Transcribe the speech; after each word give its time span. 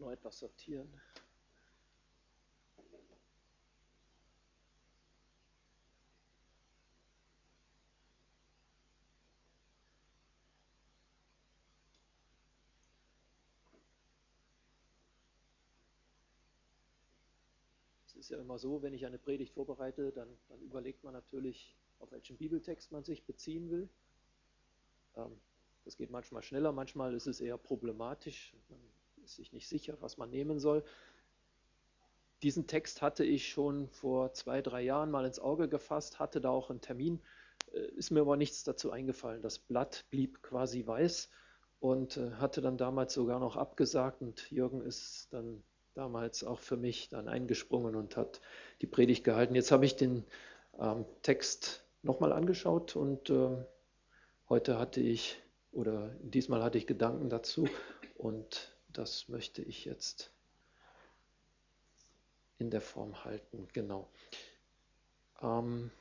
noch 0.00 0.10
etwas 0.10 0.38
sortieren. 0.38 0.88
Es 18.06 18.14
ist 18.16 18.30
ja 18.30 18.38
immer 18.38 18.58
so, 18.58 18.82
wenn 18.82 18.94
ich 18.94 19.06
eine 19.06 19.18
Predigt 19.18 19.54
vorbereite, 19.54 20.12
dann, 20.12 20.28
dann 20.48 20.60
überlegt 20.60 21.04
man 21.04 21.12
natürlich, 21.12 21.76
auf 21.98 22.10
welchen 22.12 22.36
Bibeltext 22.36 22.90
man 22.92 23.04
sich 23.04 23.24
beziehen 23.24 23.70
will. 23.70 23.88
Ähm, 25.16 25.40
das 25.84 25.96
geht 25.96 26.10
manchmal 26.10 26.42
schneller, 26.42 26.72
manchmal 26.72 27.14
ist 27.14 27.26
es 27.26 27.40
eher 27.40 27.56
problematisch. 27.56 28.54
Man 28.68 28.80
ist 29.28 29.36
sich 29.36 29.52
nicht 29.52 29.68
sicher, 29.68 29.96
was 30.00 30.16
man 30.16 30.30
nehmen 30.30 30.58
soll. 30.58 30.82
Diesen 32.42 32.66
Text 32.66 33.02
hatte 33.02 33.24
ich 33.24 33.48
schon 33.48 33.88
vor 33.90 34.32
zwei, 34.32 34.62
drei 34.62 34.80
Jahren 34.80 35.10
mal 35.10 35.26
ins 35.26 35.38
Auge 35.38 35.68
gefasst, 35.68 36.18
hatte 36.18 36.40
da 36.40 36.50
auch 36.50 36.70
einen 36.70 36.80
Termin, 36.80 37.20
äh, 37.72 37.80
ist 37.96 38.10
mir 38.10 38.20
aber 38.20 38.36
nichts 38.36 38.64
dazu 38.64 38.90
eingefallen. 38.90 39.42
Das 39.42 39.58
Blatt 39.58 40.06
blieb 40.10 40.42
quasi 40.42 40.86
weiß 40.86 41.28
und 41.80 42.16
äh, 42.16 42.30
hatte 42.32 42.62
dann 42.62 42.78
damals 42.78 43.12
sogar 43.12 43.38
noch 43.38 43.56
abgesagt 43.56 44.22
und 44.22 44.50
Jürgen 44.50 44.80
ist 44.80 45.28
dann 45.30 45.62
damals 45.94 46.42
auch 46.42 46.60
für 46.60 46.76
mich 46.76 47.10
dann 47.10 47.28
eingesprungen 47.28 47.96
und 47.96 48.16
hat 48.16 48.40
die 48.80 48.86
Predigt 48.86 49.24
gehalten. 49.24 49.54
Jetzt 49.54 49.72
habe 49.72 49.84
ich 49.84 49.96
den 49.96 50.24
ähm, 50.78 51.04
Text 51.22 51.84
nochmal 52.02 52.32
angeschaut 52.32 52.96
und 52.96 53.28
äh, 53.28 53.50
heute 54.48 54.78
hatte 54.78 55.00
ich 55.00 55.42
oder 55.72 56.16
diesmal 56.22 56.62
hatte 56.62 56.78
ich 56.78 56.86
Gedanken 56.86 57.28
dazu 57.28 57.68
und 58.16 58.77
das 58.98 59.28
möchte 59.28 59.62
ich 59.62 59.84
jetzt 59.84 60.32
in 62.58 62.68
der 62.68 62.80
Form 62.80 63.24
halten. 63.24 63.68
Genau. 63.72 64.08
Ähm 65.40 65.92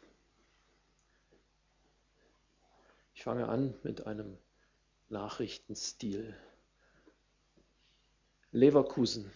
ich 3.14 3.24
fange 3.24 3.48
an 3.48 3.76
mit 3.84 4.08
einem 4.08 4.36
Nachrichtenstil. 5.10 6.36
Leverkusen, 8.52 9.32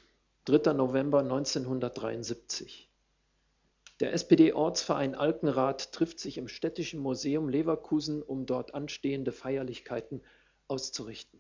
3. 0.45 0.73
November 0.73 1.19
1973. 1.19 2.89
Der 3.99 4.14
SPD-Ortsverein 4.14 5.14
Alkenrath 5.14 5.91
trifft 5.91 6.19
sich 6.19 6.39
im 6.39 6.47
Städtischen 6.47 6.99
Museum 6.99 7.47
Leverkusen, 7.47 8.23
um 8.23 8.47
dort 8.47 8.73
anstehende 8.73 9.31
Feierlichkeiten 9.31 10.23
auszurichten. 10.67 11.39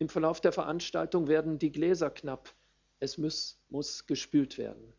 Im 0.00 0.08
Verlauf 0.08 0.40
der 0.40 0.52
Veranstaltung 0.52 1.28
werden 1.28 1.58
die 1.58 1.70
Gläser 1.70 2.08
knapp. 2.08 2.54
Es 3.00 3.18
muss, 3.18 3.60
muss 3.68 4.06
gespült 4.06 4.56
werden. 4.56 4.94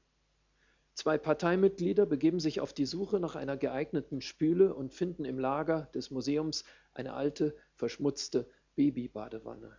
Zwei 0.94 1.18
Parteimitglieder 1.18 2.06
begeben 2.06 2.40
sich 2.40 2.62
auf 2.62 2.72
die 2.72 2.86
Suche 2.86 3.20
nach 3.20 3.36
einer 3.36 3.58
geeigneten 3.58 4.22
Spüle 4.22 4.76
und 4.76 4.94
finden 4.94 5.26
im 5.26 5.40
Lager 5.40 5.90
des 5.96 6.12
Museums 6.12 6.66
eine 6.94 7.16
alte, 7.16 7.56
verschmutzte 7.74 8.48
Babybadewanne. 8.76 9.76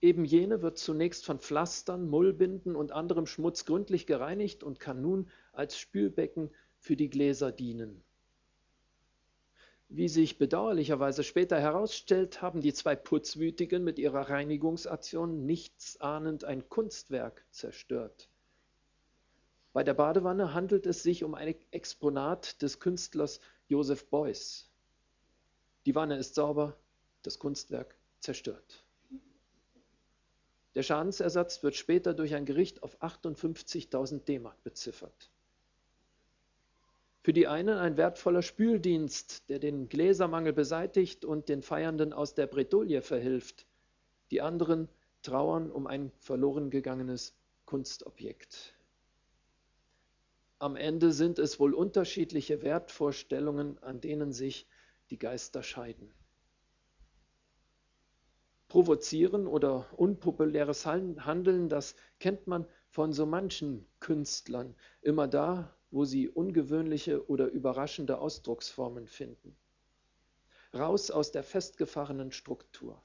Eben 0.00 0.24
jene 0.24 0.60
wird 0.60 0.76
zunächst 0.76 1.24
von 1.24 1.38
Pflastern, 1.38 2.08
Mullbinden 2.08 2.74
und 2.74 2.90
anderem 2.90 3.26
Schmutz 3.26 3.66
gründlich 3.66 4.08
gereinigt 4.08 4.64
und 4.64 4.80
kann 4.80 5.00
nun 5.00 5.30
als 5.52 5.78
Spülbecken 5.78 6.50
für 6.80 6.96
die 6.96 7.08
Gläser 7.08 7.52
dienen. 7.52 8.02
Wie 9.96 10.08
sich 10.08 10.38
bedauerlicherweise 10.38 11.22
später 11.22 11.60
herausstellt, 11.60 12.42
haben 12.42 12.60
die 12.60 12.74
zwei 12.74 12.96
Putzwütigen 12.96 13.84
mit 13.84 14.00
ihrer 14.00 14.28
Reinigungsaktion 14.28 15.46
nichtsahnend 15.46 16.42
ein 16.42 16.68
Kunstwerk 16.68 17.44
zerstört. 17.52 18.28
Bei 19.72 19.84
der 19.84 19.94
Badewanne 19.94 20.52
handelt 20.52 20.86
es 20.86 21.04
sich 21.04 21.22
um 21.22 21.36
ein 21.36 21.54
Exponat 21.70 22.60
des 22.60 22.80
Künstlers 22.80 23.38
Joseph 23.68 24.06
Beuys. 24.06 24.68
Die 25.86 25.94
Wanne 25.94 26.16
ist 26.16 26.34
sauber, 26.34 26.76
das 27.22 27.38
Kunstwerk 27.38 27.94
zerstört. 28.18 28.84
Der 30.74 30.82
Schadensersatz 30.82 31.62
wird 31.62 31.76
später 31.76 32.14
durch 32.14 32.34
ein 32.34 32.46
Gericht 32.46 32.82
auf 32.82 33.00
58.000 33.00 34.24
D-Mark 34.24 34.60
beziffert. 34.64 35.30
Für 37.24 37.32
die 37.32 37.48
einen 37.48 37.78
ein 37.78 37.96
wertvoller 37.96 38.42
Spüldienst, 38.42 39.48
der 39.48 39.58
den 39.58 39.88
Gläsermangel 39.88 40.52
beseitigt 40.52 41.24
und 41.24 41.48
den 41.48 41.62
Feiernden 41.62 42.12
aus 42.12 42.34
der 42.34 42.46
Bredouille 42.46 43.00
verhilft. 43.00 43.66
Die 44.30 44.42
anderen 44.42 44.90
trauern 45.22 45.70
um 45.70 45.86
ein 45.86 46.12
verloren 46.18 46.68
gegangenes 46.68 47.34
Kunstobjekt. 47.64 48.74
Am 50.58 50.76
Ende 50.76 51.12
sind 51.12 51.38
es 51.38 51.58
wohl 51.58 51.72
unterschiedliche 51.72 52.60
Wertvorstellungen, 52.60 53.82
an 53.82 54.02
denen 54.02 54.34
sich 54.34 54.66
die 55.08 55.18
Geister 55.18 55.62
scheiden 55.62 56.12
provozieren 58.74 59.46
oder 59.46 59.86
unpopuläres 59.96 60.84
Handeln, 60.84 61.68
das 61.68 61.94
kennt 62.18 62.48
man 62.48 62.66
von 62.90 63.12
so 63.12 63.24
manchen 63.24 63.86
Künstlern, 64.00 64.74
immer 65.00 65.28
da, 65.28 65.72
wo 65.94 66.04
sie 66.04 66.28
ungewöhnliche 66.28 67.24
oder 67.30 67.46
überraschende 67.46 68.18
Ausdrucksformen 68.18 69.06
finden. 69.06 69.56
Raus 70.74 71.12
aus 71.12 71.30
der 71.30 71.44
festgefahrenen 71.44 72.32
Struktur. 72.32 73.00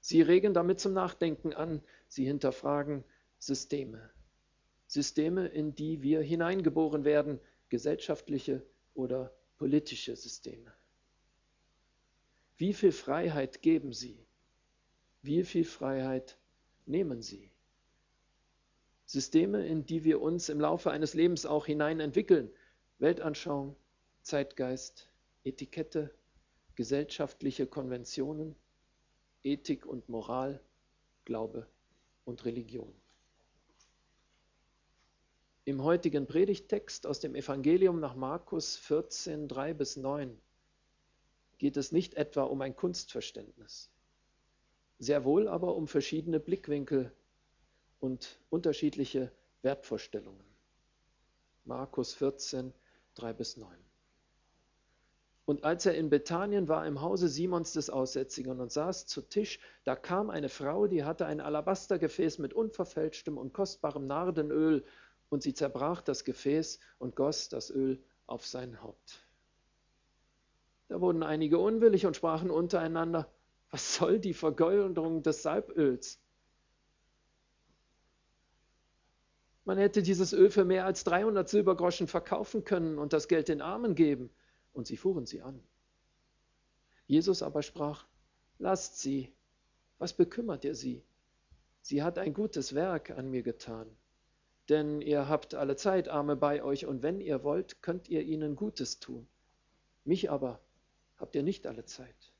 Sie 0.00 0.20
regen 0.20 0.52
damit 0.52 0.80
zum 0.80 0.94
Nachdenken 0.94 1.52
an, 1.52 1.80
sie 2.08 2.24
hinterfragen 2.24 3.04
Systeme. 3.38 4.10
Systeme, 4.88 5.46
in 5.46 5.76
die 5.76 6.02
wir 6.02 6.22
hineingeboren 6.22 7.04
werden, 7.04 7.38
gesellschaftliche 7.68 8.66
oder 8.94 9.32
politische 9.56 10.16
Systeme. 10.16 10.74
Wie 12.56 12.74
viel 12.74 12.90
Freiheit 12.90 13.62
geben 13.62 13.92
sie? 13.92 14.26
Wie 15.22 15.44
viel 15.44 15.64
Freiheit 15.64 16.36
nehmen 16.84 17.22
sie? 17.22 17.51
Systeme, 19.12 19.66
in 19.66 19.84
die 19.84 20.04
wir 20.04 20.22
uns 20.22 20.48
im 20.48 20.58
Laufe 20.58 20.90
eines 20.90 21.12
Lebens 21.14 21.44
auch 21.44 21.66
hinein 21.66 22.00
entwickeln. 22.00 22.50
Weltanschauung, 22.98 23.76
Zeitgeist, 24.22 25.06
Etikette, 25.44 26.14
gesellschaftliche 26.76 27.66
Konventionen, 27.66 28.56
Ethik 29.42 29.84
und 29.84 30.08
Moral, 30.08 30.62
Glaube 31.26 31.66
und 32.24 32.44
Religion. 32.44 32.92
Im 35.64 35.84
heutigen 35.84 36.26
Predigttext 36.26 37.06
aus 37.06 37.20
dem 37.20 37.34
Evangelium 37.34 38.00
nach 38.00 38.14
Markus 38.14 38.76
14, 38.76 39.46
3 39.46 39.74
bis 39.74 39.96
9 39.96 40.36
geht 41.58 41.76
es 41.76 41.92
nicht 41.92 42.14
etwa 42.14 42.44
um 42.44 42.62
ein 42.62 42.74
Kunstverständnis 42.74 43.92
sehr 45.02 45.24
wohl 45.24 45.48
aber 45.48 45.74
um 45.74 45.88
verschiedene 45.88 46.38
Blickwinkel 46.38 47.12
und 48.02 48.40
unterschiedliche 48.50 49.30
Wertvorstellungen. 49.62 50.44
Markus 51.64 52.12
14, 52.14 52.74
3 53.14 53.32
bis 53.32 53.56
9. 53.56 53.70
Und 55.44 55.62
als 55.62 55.86
er 55.86 55.94
in 55.94 56.10
Bethanien 56.10 56.66
war 56.66 56.84
im 56.84 57.00
Hause 57.00 57.28
Simons 57.28 57.72
des 57.72 57.90
Aussätzigen 57.90 58.58
und 58.58 58.72
saß 58.72 59.06
zu 59.06 59.22
Tisch, 59.22 59.60
da 59.84 59.94
kam 59.94 60.30
eine 60.30 60.48
Frau, 60.48 60.88
die 60.88 61.04
hatte 61.04 61.26
ein 61.26 61.40
Alabastergefäß 61.40 62.38
mit 62.38 62.54
unverfälschtem 62.54 63.38
und 63.38 63.52
kostbarem 63.52 64.06
Nardenöl, 64.06 64.84
und 65.28 65.42
sie 65.42 65.54
zerbrach 65.54 66.02
das 66.02 66.24
Gefäß 66.24 66.78
und 66.98 67.16
goss 67.16 67.48
das 67.48 67.70
Öl 67.70 68.02
auf 68.26 68.46
sein 68.46 68.82
Haupt. 68.82 69.26
Da 70.88 71.00
wurden 71.00 71.22
einige 71.22 71.58
unwillig 71.58 72.04
und 72.04 72.16
sprachen 72.16 72.50
untereinander, 72.50 73.32
was 73.70 73.94
soll 73.94 74.18
die 74.18 74.34
Vergeuderung 74.34 75.22
des 75.22 75.42
Salböls? 75.42 76.21
Man 79.64 79.78
hätte 79.78 80.02
dieses 80.02 80.32
Öl 80.32 80.50
für 80.50 80.64
mehr 80.64 80.84
als 80.84 81.04
300 81.04 81.48
Silbergroschen 81.48 82.08
verkaufen 82.08 82.64
können 82.64 82.98
und 82.98 83.12
das 83.12 83.28
Geld 83.28 83.48
den 83.48 83.60
Armen 83.60 83.94
geben. 83.94 84.30
Und 84.72 84.86
sie 84.86 84.96
fuhren 84.96 85.26
sie 85.26 85.42
an. 85.42 85.62
Jesus 87.06 87.42
aber 87.42 87.62
sprach, 87.62 88.06
lasst 88.58 88.98
sie, 89.00 89.32
was 89.98 90.12
bekümmert 90.12 90.64
ihr 90.64 90.74
sie? 90.74 91.04
Sie 91.80 92.02
hat 92.02 92.18
ein 92.18 92.32
gutes 92.32 92.74
Werk 92.74 93.10
an 93.10 93.30
mir 93.30 93.42
getan. 93.42 93.86
Denn 94.68 95.00
ihr 95.00 95.28
habt 95.28 95.54
alle 95.54 95.76
Zeit 95.76 96.08
Arme 96.08 96.36
bei 96.36 96.62
euch 96.62 96.86
und 96.86 97.02
wenn 97.02 97.20
ihr 97.20 97.42
wollt, 97.44 97.82
könnt 97.82 98.08
ihr 98.08 98.22
ihnen 98.22 98.56
Gutes 98.56 99.00
tun. 99.00 99.26
Mich 100.04 100.30
aber 100.30 100.60
habt 101.16 101.34
ihr 101.36 101.42
nicht 101.42 101.66
alle 101.66 101.84
Zeit. 101.84 102.32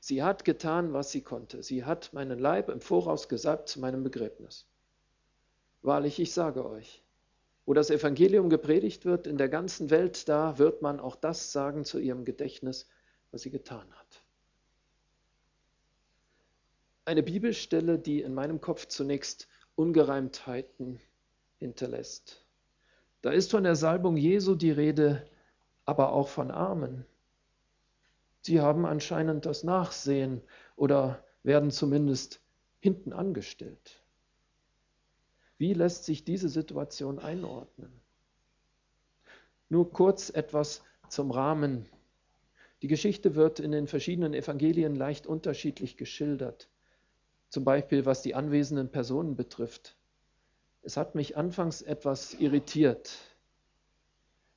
Sie 0.00 0.22
hat 0.22 0.44
getan, 0.44 0.92
was 0.92 1.10
sie 1.10 1.22
konnte. 1.22 1.62
Sie 1.62 1.84
hat 1.84 2.12
meinen 2.12 2.38
Leib 2.38 2.68
im 2.68 2.80
Voraus 2.80 3.28
gesalbt 3.28 3.68
zu 3.68 3.80
meinem 3.80 4.02
Begräbnis. 4.02 4.66
Wahrlich, 5.84 6.18
ich 6.18 6.32
sage 6.32 6.66
euch, 6.66 7.04
wo 7.66 7.74
das 7.74 7.90
Evangelium 7.90 8.48
gepredigt 8.48 9.04
wird 9.04 9.26
in 9.26 9.36
der 9.36 9.50
ganzen 9.50 9.90
Welt, 9.90 10.30
da 10.30 10.58
wird 10.58 10.80
man 10.80 10.98
auch 10.98 11.14
das 11.14 11.52
sagen 11.52 11.84
zu 11.84 11.98
ihrem 11.98 12.24
Gedächtnis, 12.24 12.88
was 13.30 13.42
sie 13.42 13.50
getan 13.50 13.86
hat. 13.92 14.24
Eine 17.04 17.22
Bibelstelle, 17.22 17.98
die 17.98 18.22
in 18.22 18.32
meinem 18.32 18.62
Kopf 18.62 18.86
zunächst 18.86 19.46
Ungereimtheiten 19.74 21.00
hinterlässt. 21.58 22.46
Da 23.20 23.32
ist 23.32 23.50
von 23.50 23.64
der 23.64 23.76
Salbung 23.76 24.16
Jesu 24.16 24.54
die 24.54 24.70
Rede, 24.70 25.28
aber 25.84 26.14
auch 26.14 26.28
von 26.28 26.50
Armen. 26.50 27.04
Sie 28.40 28.58
haben 28.58 28.86
anscheinend 28.86 29.44
das 29.44 29.64
Nachsehen 29.64 30.40
oder 30.76 31.22
werden 31.42 31.70
zumindest 31.70 32.40
hinten 32.80 33.12
angestellt. 33.12 34.03
Wie 35.58 35.74
lässt 35.74 36.04
sich 36.04 36.24
diese 36.24 36.48
Situation 36.48 37.18
einordnen? 37.18 37.92
Nur 39.68 39.90
kurz 39.90 40.30
etwas 40.30 40.82
zum 41.08 41.30
Rahmen. 41.30 41.86
Die 42.82 42.88
Geschichte 42.88 43.34
wird 43.34 43.60
in 43.60 43.72
den 43.72 43.86
verschiedenen 43.86 44.34
Evangelien 44.34 44.94
leicht 44.94 45.26
unterschiedlich 45.26 45.96
geschildert 45.96 46.68
zum 47.54 47.62
Beispiel 47.62 48.04
was 48.04 48.20
die 48.20 48.34
anwesenden 48.34 48.90
Personen 48.90 49.36
betrifft. 49.36 49.96
Es 50.82 50.96
hat 50.96 51.14
mich 51.14 51.36
anfangs 51.36 51.82
etwas 51.82 52.34
irritiert. 52.34 53.16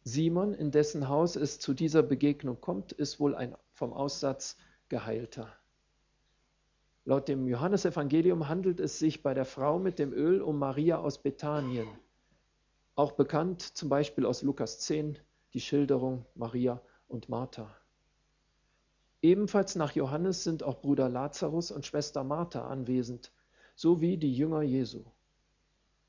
Simon, 0.03 0.55
in 0.55 0.71
dessen 0.71 1.07
Haus 1.07 1.35
es 1.35 1.59
zu 1.59 1.75
dieser 1.75 2.01
Begegnung 2.01 2.59
kommt, 2.59 2.93
ist 2.93 3.19
wohl 3.19 3.35
ein 3.35 3.55
vom 3.71 3.93
Aussatz 3.93 4.57
geheilter. 4.89 5.55
Laut 7.07 7.29
dem 7.29 7.47
Johannesevangelium 7.47 8.49
handelt 8.49 8.81
es 8.81 8.99
sich 8.99 9.23
bei 9.23 9.33
der 9.33 9.45
Frau 9.45 9.79
mit 9.79 9.97
dem 9.97 10.11
Öl 10.11 10.41
um 10.41 10.59
Maria 10.59 10.97
aus 10.97 11.17
Bethanien, 11.19 11.87
auch 12.95 13.13
bekannt 13.13 13.61
zum 13.61 13.87
Beispiel 13.87 14.25
aus 14.25 14.41
Lukas 14.41 14.79
10, 14.79 15.17
die 15.53 15.61
Schilderung 15.61 16.25
Maria 16.35 16.81
und 17.07 17.29
Martha. 17.29 17.73
Ebenfalls 19.21 19.77
nach 19.77 19.93
Johannes 19.93 20.43
sind 20.43 20.63
auch 20.63 20.81
Bruder 20.81 21.07
Lazarus 21.07 21.71
und 21.71 21.85
Schwester 21.85 22.25
Martha 22.25 22.67
anwesend, 22.67 23.31
sowie 23.73 24.17
die 24.17 24.35
Jünger 24.35 24.63
Jesu. 24.63 25.05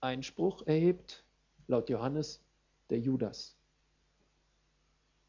Einspruch 0.00 0.66
erhebt, 0.66 1.24
laut 1.68 1.90
Johannes, 1.90 2.42
der 2.90 2.98
Judas. 2.98 3.56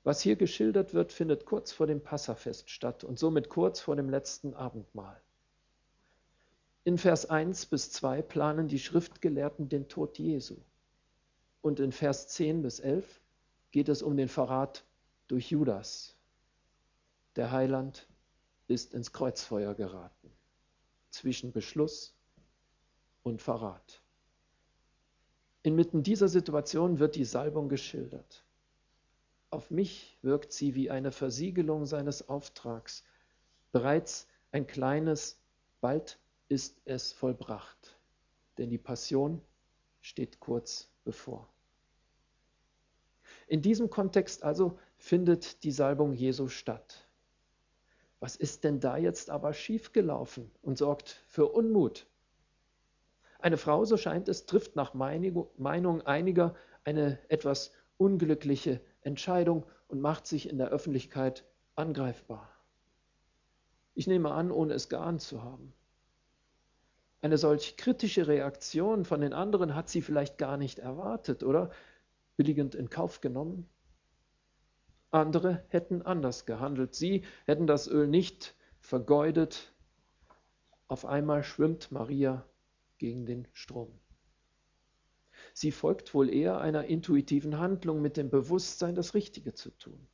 Was 0.04 0.22
hier 0.22 0.36
geschildert 0.36 0.96
wird, 0.96 1.14
findet 1.14 1.46
kurz 1.46 1.72
vor 1.72 1.86
dem 1.86 2.02
Passafest 2.02 2.72
statt 2.72 3.04
und 3.04 3.20
somit 3.20 3.50
kurz 3.50 3.80
vor 3.80 3.96
dem 3.96 4.10
letzten 4.10 4.56
Abendmahl. 4.56 5.22
In 6.90 6.98
Vers 6.98 7.30
1 7.30 7.68
bis 7.68 7.92
2 7.92 8.24
planen 8.24 8.68
die 8.68 8.80
Schriftgelehrten 8.80 9.70
den 9.70 9.90
Tod 9.90 10.18
Jesu. 10.18 10.56
Und 11.62 11.80
in 11.80 11.92
Vers 11.92 12.30
10 12.30 12.64
bis 12.64 12.80
11 12.80 13.22
geht 13.70 13.90
es 13.90 14.02
um 14.02 14.18
den 14.18 14.28
Verrat 14.28 14.84
durch 15.28 15.52
Judas. 15.52 16.16
Der 17.36 17.52
Heiland 17.52 18.08
ist 18.68 18.96
ins 18.96 19.12
Kreuzfeuer 19.14 19.76
geraten 19.76 20.32
zwischen 21.12 21.52
Beschluss 21.52 22.16
und 23.22 23.40
Verrat. 23.40 24.02
Inmitten 25.62 26.02
dieser 26.02 26.28
Situation 26.28 26.98
wird 26.98 27.14
die 27.14 27.26
Salbung 27.26 27.70
geschildert. 27.70 28.44
Auf 29.52 29.70
mich 29.70 30.18
wirkt 30.24 30.52
sie 30.52 30.74
wie 30.74 30.90
eine 30.90 31.12
Versiegelung 31.12 31.86
seines 31.86 32.30
Auftrags. 32.30 33.04
Bereits 33.72 34.28
ein 34.52 34.66
kleines, 34.66 35.38
bald 35.82 36.18
ist 36.50 36.82
es 36.86 37.14
vollbracht, 37.14 37.98
denn 38.58 38.70
die 38.70 38.78
Passion 38.78 39.42
steht 40.02 40.40
kurz 40.40 40.92
bevor. 41.04 41.50
In 43.48 43.62
diesem 43.62 43.90
Kontext 43.90 44.44
also 44.44 44.78
findet 44.98 45.64
die 45.64 45.72
Salbung 45.72 46.14
Jesu 46.14 46.48
statt. 46.48 47.08
Was 48.20 48.36
ist 48.36 48.64
denn 48.64 48.80
da 48.80 48.98
jetzt 48.98 49.30
aber 49.30 49.54
schiefgelaufen 49.54 50.52
und 50.62 50.78
sorgt 50.78 51.24
für 51.28 51.48
Unmut? 51.48 52.08
Eine 53.40 53.58
Frau, 53.58 53.86
so 53.86 53.96
scheint 53.96 54.28
es, 54.28 54.46
trifft 54.46 54.76
nach 54.76 54.94
Meinung 54.94 56.02
einiger 56.02 56.56
eine 56.84 57.20
etwas 57.30 57.72
unglückliche 57.98 58.82
Entscheidung 59.02 59.66
und 59.88 60.02
macht 60.02 60.28
sich 60.28 60.50
in 60.50 60.58
der 60.58 60.70
Öffentlichkeit 60.70 61.46
angreifbar. 61.76 62.50
Ich 63.94 64.08
nehme 64.08 64.32
an, 64.32 64.52
ohne 64.52 64.74
es 64.74 64.90
geahnt 64.90 65.22
zu 65.22 65.42
haben. 65.42 65.74
Eine 67.22 67.38
solch 67.38 67.76
kritische 67.76 68.28
Reaktion 68.28 69.04
von 69.04 69.22
den 69.22 69.34
anderen 69.34 69.76
hat 69.76 69.90
sie 69.90 70.02
vielleicht 70.02 70.38
gar 70.38 70.58
nicht 70.58 70.80
erwartet 70.80 71.44
oder 71.44 71.72
billigend 72.38 72.76
in 72.76 72.90
Kauf 72.90 73.20
genommen. 73.20 73.70
Andere 75.12 75.66
hätten 75.70 76.02
anders 76.02 76.46
gehandelt. 76.46 76.96
Sie 76.96 77.24
hätten 77.46 77.68
das 77.68 77.88
Öl 77.88 78.08
nicht 78.08 78.56
vergeudet. 78.80 79.74
Auf 80.88 81.06
einmal 81.06 81.44
schwimmt 81.44 81.92
Maria 81.92 82.46
gegen 82.98 83.26
den 83.26 83.48
Strom. 83.52 83.92
Sie 85.54 85.72
folgt 85.72 86.14
wohl 86.14 86.30
eher 86.30 86.60
einer 86.60 86.86
intuitiven 86.86 87.58
Handlung 87.58 88.02
mit 88.02 88.18
dem 88.18 88.30
Bewusstsein, 88.30 88.96
das 88.96 89.14
Richtige 89.14 89.54
zu 89.54 89.72
tun. 89.72 90.08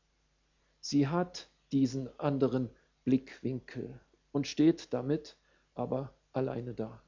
Sie 0.80 1.08
hat 1.08 1.50
diesen 1.72 2.20
anderen 2.20 2.70
Blickwinkel 3.04 4.00
und 4.32 4.48
steht 4.48 4.94
damit 4.94 5.38
aber 5.74 6.14
alleine 6.36 6.74
da. 6.74 7.02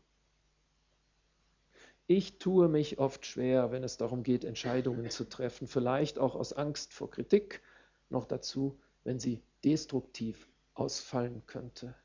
Ich 2.09 2.39
tue 2.39 2.69
mich 2.69 3.00
oft 3.00 3.25
schwer, 3.25 3.71
wenn 3.71 3.83
es 3.83 3.97
darum 3.97 4.24
geht, 4.24 4.45
Entscheidungen 4.45 5.09
zu 5.09 5.27
treffen, 5.27 5.68
vielleicht 5.68 6.19
auch 6.19 6.35
aus 6.35 6.53
Angst 6.53 6.94
vor 6.94 7.12
Kritik 7.12 7.62
noch 8.09 8.24
dazu, 8.24 8.79
wenn 9.03 9.19
sie 9.19 9.41
destruktiv 9.65 10.47
ausfallen 10.74 11.44
könnte. 11.47 11.95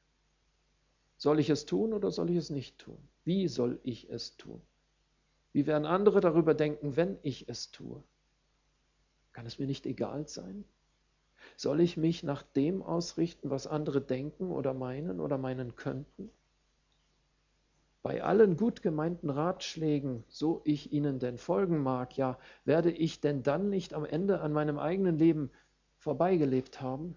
Soll 1.18 1.38
ich 1.38 1.50
es 1.50 1.66
tun 1.66 1.92
oder 1.92 2.10
soll 2.10 2.30
ich 2.30 2.36
es 2.36 2.50
nicht 2.50 2.78
tun? 2.78 2.98
Wie 3.24 3.46
soll 3.46 3.78
ich 3.84 4.10
es 4.10 4.36
tun? 4.36 4.60
Wie 5.52 5.66
werden 5.66 5.86
andere 5.86 6.20
darüber 6.20 6.54
denken, 6.54 6.96
wenn 6.96 7.18
ich 7.22 7.48
es 7.48 7.70
tue? 7.70 8.02
Kann 9.32 9.46
es 9.46 9.60
mir 9.60 9.66
nicht 9.66 9.86
egal 9.86 10.26
sein? 10.26 10.64
Soll 11.56 11.80
ich 11.80 11.96
mich 11.96 12.24
nach 12.24 12.42
dem 12.42 12.82
ausrichten, 12.82 13.50
was 13.50 13.68
andere 13.68 14.00
denken 14.00 14.50
oder 14.50 14.74
meinen 14.74 15.20
oder 15.20 15.38
meinen 15.38 15.76
könnten? 15.76 16.30
Bei 18.02 18.22
allen 18.24 18.56
gut 18.56 18.82
gemeinten 18.82 19.30
Ratschlägen, 19.30 20.24
so 20.28 20.60
ich 20.64 20.92
ihnen 20.92 21.20
denn 21.20 21.38
folgen 21.38 21.78
mag, 21.78 22.16
ja, 22.16 22.36
werde 22.64 22.90
ich 22.90 23.20
denn 23.20 23.44
dann 23.44 23.68
nicht 23.68 23.94
am 23.94 24.04
Ende 24.04 24.40
an 24.40 24.52
meinem 24.52 24.78
eigenen 24.78 25.18
Leben 25.18 25.50
vorbeigelebt 25.98 26.80
haben. 26.80 27.16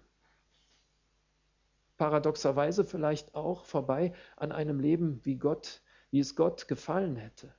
Paradoxerweise 1.96 2.84
vielleicht 2.84 3.34
auch 3.34 3.64
vorbei 3.64 4.12
an 4.36 4.52
einem 4.52 4.78
Leben, 4.78 5.20
wie 5.24 5.36
Gott, 5.36 5.82
wie 6.12 6.20
es 6.20 6.36
Gott 6.36 6.68
gefallen 6.68 7.16
hätte. 7.16 7.52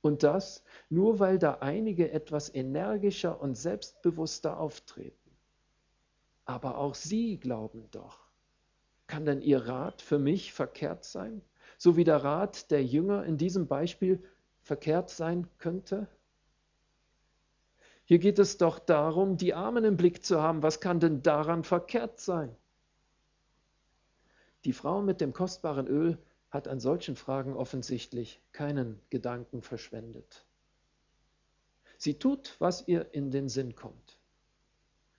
Und 0.00 0.22
das 0.22 0.62
nur 0.88 1.18
weil 1.18 1.38
da 1.38 1.58
einige 1.60 2.12
etwas 2.12 2.54
energischer 2.54 3.40
und 3.40 3.56
selbstbewusster 3.56 4.58
auftreten. 4.58 5.36
Aber 6.44 6.78
auch 6.78 6.94
sie 6.94 7.38
glauben 7.38 7.90
doch. 7.90 8.20
Kann 9.08 9.26
denn 9.26 9.42
ihr 9.42 9.66
Rat 9.66 10.00
für 10.00 10.18
mich 10.18 10.52
verkehrt 10.52 11.04
sein? 11.04 11.42
So 11.82 11.96
wie 11.96 12.04
der 12.04 12.22
Rat 12.22 12.70
der 12.70 12.84
Jünger 12.84 13.24
in 13.24 13.38
diesem 13.38 13.66
Beispiel 13.66 14.22
verkehrt 14.60 15.08
sein 15.08 15.48
könnte? 15.56 16.08
Hier 18.04 18.18
geht 18.18 18.38
es 18.38 18.58
doch 18.58 18.78
darum, 18.78 19.38
die 19.38 19.54
Armen 19.54 19.84
im 19.84 19.96
Blick 19.96 20.22
zu 20.22 20.42
haben. 20.42 20.62
Was 20.62 20.80
kann 20.80 21.00
denn 21.00 21.22
daran 21.22 21.64
verkehrt 21.64 22.20
sein? 22.20 22.54
Die 24.66 24.74
Frau 24.74 25.00
mit 25.00 25.22
dem 25.22 25.32
kostbaren 25.32 25.86
Öl 25.86 26.18
hat 26.50 26.68
an 26.68 26.80
solchen 26.80 27.16
Fragen 27.16 27.56
offensichtlich 27.56 28.42
keinen 28.52 29.00
Gedanken 29.08 29.62
verschwendet. 29.62 30.44
Sie 31.96 32.18
tut, 32.18 32.56
was 32.58 32.86
ihr 32.86 33.14
in 33.14 33.30
den 33.30 33.48
Sinn 33.48 33.74
kommt. 33.74 34.18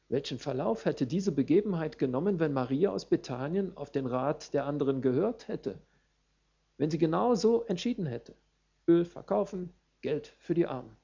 Welchen 0.09 0.37
Verlauf 0.37 0.85
hätte 0.85 1.07
diese 1.07 1.31
Begebenheit 1.31 1.97
genommen, 1.97 2.39
wenn 2.39 2.53
Maria 2.53 2.91
aus 2.91 3.05
Bethanien 3.05 3.75
auf 3.77 3.89
den 3.89 4.05
Rat 4.05 4.53
der 4.53 4.67
anderen 4.67 5.01
gehört 5.01 5.47
hätte? 5.47 5.79
Wenn 6.81 6.89
sie 6.89 6.97
genau 6.97 7.35
so 7.35 7.61
entschieden 7.65 8.07
hätte. 8.07 8.33
Öl 8.87 9.05
verkaufen, 9.05 9.71
Geld 10.01 10.33
für 10.39 10.55
die 10.55 10.65
Armen. 10.65 10.97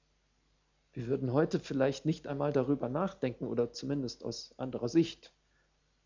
Wir 0.91 1.05
würden 1.05 1.33
heute 1.33 1.59
vielleicht 1.59 2.03
nicht 2.03 2.25
einmal 2.25 2.51
darüber 2.51 2.89
nachdenken 2.89 3.45
oder 3.45 3.71
zumindest 3.71 4.25
aus 4.25 4.55
anderer 4.57 4.89
Sicht. 4.89 5.35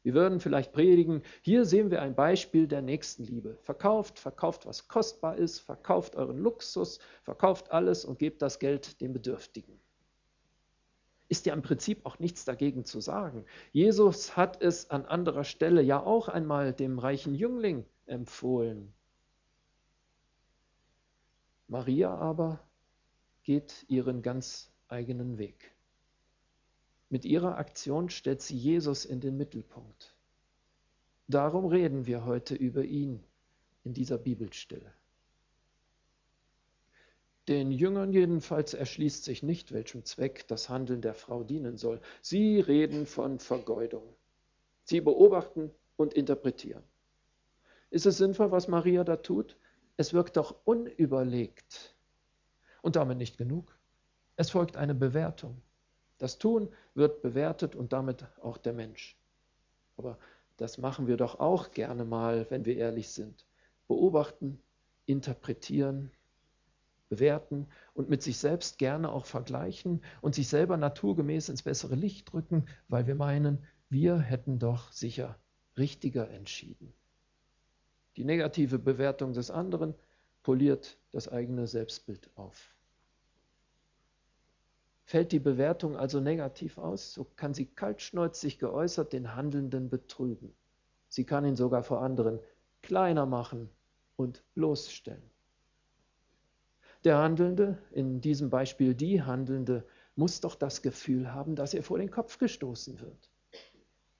Wir 0.03 0.13
würden 0.13 0.41
vielleicht 0.41 0.73
predigen, 0.73 1.21
hier 1.41 1.63
sehen 1.63 1.89
wir 1.89 2.01
ein 2.01 2.15
Beispiel 2.15 2.67
der 2.67 2.81
Nächstenliebe. 2.81 3.59
Verkauft, 3.61 4.19
verkauft, 4.19 4.65
was 4.65 4.89
kostbar 4.89 5.37
ist, 5.37 5.59
verkauft 5.59 6.17
euren 6.17 6.39
Luxus, 6.39 6.99
verkauft 7.23 7.71
alles 7.71 8.03
und 8.03 8.19
gebt 8.19 8.41
das 8.41 8.59
Geld 8.59 8.99
den 8.99 9.13
Bedürftigen. 9.13 9.79
Ist 11.29 11.45
ja 11.45 11.53
im 11.53 11.61
Prinzip 11.61 12.05
auch 12.05 12.19
nichts 12.19 12.43
dagegen 12.43 12.83
zu 12.83 12.99
sagen. 12.99 13.45
Jesus 13.71 14.35
hat 14.35 14.61
es 14.61 14.89
an 14.89 15.05
anderer 15.05 15.45
Stelle 15.45 15.81
ja 15.81 16.03
auch 16.03 16.27
einmal 16.27 16.73
dem 16.73 16.99
reichen 16.99 17.35
Jüngling 17.35 17.85
empfohlen. 18.05 18.93
Maria 21.71 22.13
aber 22.13 22.59
geht 23.43 23.85
ihren 23.87 24.21
ganz 24.21 24.73
eigenen 24.89 25.37
Weg. 25.37 25.73
Mit 27.07 27.23
ihrer 27.23 27.57
Aktion 27.57 28.09
stellt 28.09 28.41
sie 28.41 28.57
Jesus 28.57 29.05
in 29.05 29.21
den 29.21 29.37
Mittelpunkt. 29.37 30.13
Darum 31.29 31.65
reden 31.65 32.05
wir 32.07 32.25
heute 32.25 32.55
über 32.55 32.83
ihn, 32.83 33.23
in 33.85 33.93
dieser 33.93 34.17
Bibelstelle. 34.17 34.91
Den 37.47 37.71
Jüngern 37.71 38.11
jedenfalls 38.11 38.73
erschließt 38.73 39.23
sich 39.23 39.41
nicht, 39.41 39.71
welchem 39.71 40.03
Zweck 40.03 40.45
das 40.49 40.67
Handeln 40.67 41.01
der 41.01 41.13
Frau 41.13 41.45
dienen 41.45 41.77
soll. 41.77 42.01
Sie 42.21 42.59
reden 42.59 43.05
von 43.05 43.39
Vergeudung. 43.39 44.13
Sie 44.83 44.99
beobachten 44.99 45.71
und 45.95 46.13
interpretieren. 46.15 46.83
Ist 47.91 48.05
es 48.05 48.17
sinnvoll, 48.17 48.51
was 48.51 48.67
Maria 48.67 49.05
da 49.05 49.15
tut? 49.15 49.55
Es 50.01 50.13
wirkt 50.13 50.35
doch 50.35 50.55
unüberlegt. 50.65 51.95
Und 52.81 52.95
damit 52.95 53.19
nicht 53.19 53.37
genug. 53.37 53.77
Es 54.35 54.49
folgt 54.49 54.75
eine 54.75 54.95
Bewertung. 54.95 55.61
Das 56.17 56.39
Tun 56.39 56.69
wird 56.95 57.21
bewertet 57.21 57.75
und 57.75 57.93
damit 57.93 58.25
auch 58.41 58.57
der 58.57 58.73
Mensch. 58.73 59.15
Aber 59.97 60.17
das 60.57 60.79
machen 60.79 61.05
wir 61.05 61.17
doch 61.17 61.39
auch 61.39 61.69
gerne 61.69 62.03
mal, 62.03 62.47
wenn 62.49 62.65
wir 62.65 62.77
ehrlich 62.77 63.09
sind. 63.09 63.45
Beobachten, 63.87 64.59
interpretieren, 65.05 66.09
bewerten 67.09 67.67
und 67.93 68.09
mit 68.09 68.23
sich 68.23 68.39
selbst 68.39 68.79
gerne 68.79 69.11
auch 69.11 69.27
vergleichen 69.27 70.03
und 70.21 70.33
sich 70.33 70.47
selber 70.47 70.77
naturgemäß 70.77 71.47
ins 71.49 71.61
bessere 71.61 71.93
Licht 71.93 72.33
drücken, 72.33 72.65
weil 72.87 73.05
wir 73.05 73.13
meinen, 73.13 73.67
wir 73.87 74.17
hätten 74.17 74.57
doch 74.57 74.91
sicher 74.91 75.37
richtiger 75.77 76.27
entschieden. 76.31 76.91
Die 78.17 78.23
negative 78.25 78.79
Bewertung 78.79 79.33
des 79.33 79.51
anderen 79.51 79.95
poliert 80.43 80.97
das 81.11 81.27
eigene 81.27 81.67
Selbstbild 81.67 82.29
auf. 82.35 82.75
Fällt 85.05 85.31
die 85.31 85.39
Bewertung 85.39 85.97
also 85.97 86.19
negativ 86.19 86.77
aus, 86.77 87.13
so 87.13 87.25
kann 87.35 87.53
sie 87.53 87.65
kaltschnäuzig 87.65 88.59
geäußert 88.59 89.13
den 89.13 89.35
Handelnden 89.35 89.89
betrügen. 89.89 90.53
Sie 91.09 91.25
kann 91.25 91.45
ihn 91.45 91.55
sogar 91.55 91.83
vor 91.83 92.01
anderen 92.01 92.39
kleiner 92.81 93.25
machen 93.25 93.69
und 94.15 94.43
bloßstellen. 94.53 95.29
Der 97.03 97.17
Handelnde, 97.17 97.77
in 97.91 98.21
diesem 98.21 98.49
Beispiel 98.49 98.93
die 98.93 99.21
Handelnde, 99.21 99.85
muss 100.15 100.39
doch 100.39 100.55
das 100.55 100.81
Gefühl 100.81 101.33
haben, 101.33 101.55
dass 101.55 101.73
er 101.73 101.83
vor 101.83 101.97
den 101.97 102.11
Kopf 102.11 102.37
gestoßen 102.37 102.99
wird. 102.99 103.30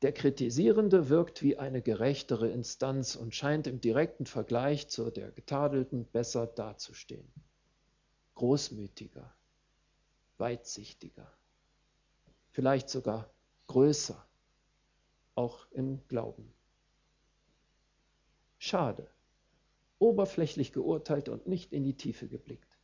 Der 0.02 0.12
Kritisierende 0.12 1.10
wirkt 1.10 1.44
wie 1.44 1.60
eine 1.60 1.84
gerechtere 1.84 2.50
Instanz 2.50 3.16
und 3.16 3.36
scheint 3.36 3.68
im 3.68 3.82
direkten 3.82 4.26
Vergleich 4.26 4.88
zu 4.88 5.12
der 5.12 5.32
Getadelten 5.32 6.06
besser 6.06 6.48
dazustehen. 6.48 7.32
Großmütiger, 8.34 9.32
weitsichtiger, 10.40 11.32
vielleicht 12.50 12.90
sogar 12.90 13.30
größer, 13.68 14.26
auch 15.36 15.68
im 15.72 16.02
Glauben. 16.08 16.52
Schade, 18.58 19.08
oberflächlich 20.00 20.74
geurteilt 20.74 21.30
und 21.30 21.46
nicht 21.46 21.74
in 21.74 21.84
die 21.84 21.96
Tiefe 21.96 22.28
geblickt. 22.28 22.80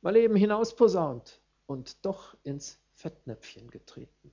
Mal 0.00 0.14
eben 0.14 0.36
hinausposaunt 0.36 1.40
und 1.66 2.04
doch 2.06 2.36
ins 2.44 2.78
Fettnäpfchen 2.92 3.68
getreten. 3.68 4.32